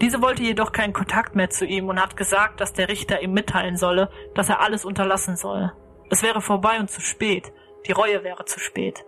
[0.00, 3.32] Diese wollte jedoch keinen Kontakt mehr zu ihm und hat gesagt, dass der Richter ihm
[3.32, 5.72] mitteilen solle, dass er alles unterlassen soll.
[6.10, 7.52] Es wäre vorbei und zu spät.
[7.86, 9.04] Die Reue wäre zu spät.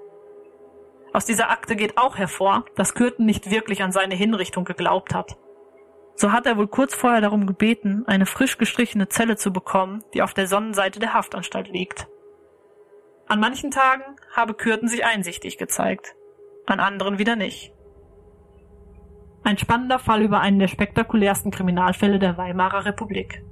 [1.13, 5.37] Aus dieser Akte geht auch hervor, dass Kürten nicht wirklich an seine Hinrichtung geglaubt hat.
[6.15, 10.23] So hat er wohl kurz vorher darum gebeten, eine frisch gestrichene Zelle zu bekommen, die
[10.23, 12.07] auf der Sonnenseite der Haftanstalt liegt.
[13.27, 16.15] An manchen Tagen habe Kürten sich einsichtig gezeigt,
[16.67, 17.73] an anderen wieder nicht.
[19.43, 23.43] Ein spannender Fall über einen der spektakulärsten Kriminalfälle der Weimarer Republik.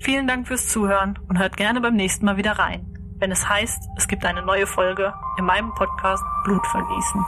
[0.00, 2.86] Vielen Dank fürs Zuhören und hört gerne beim nächsten Mal wieder rein,
[3.18, 7.24] wenn es heißt, es gibt eine neue Folge in meinem Podcast Blutvergießen.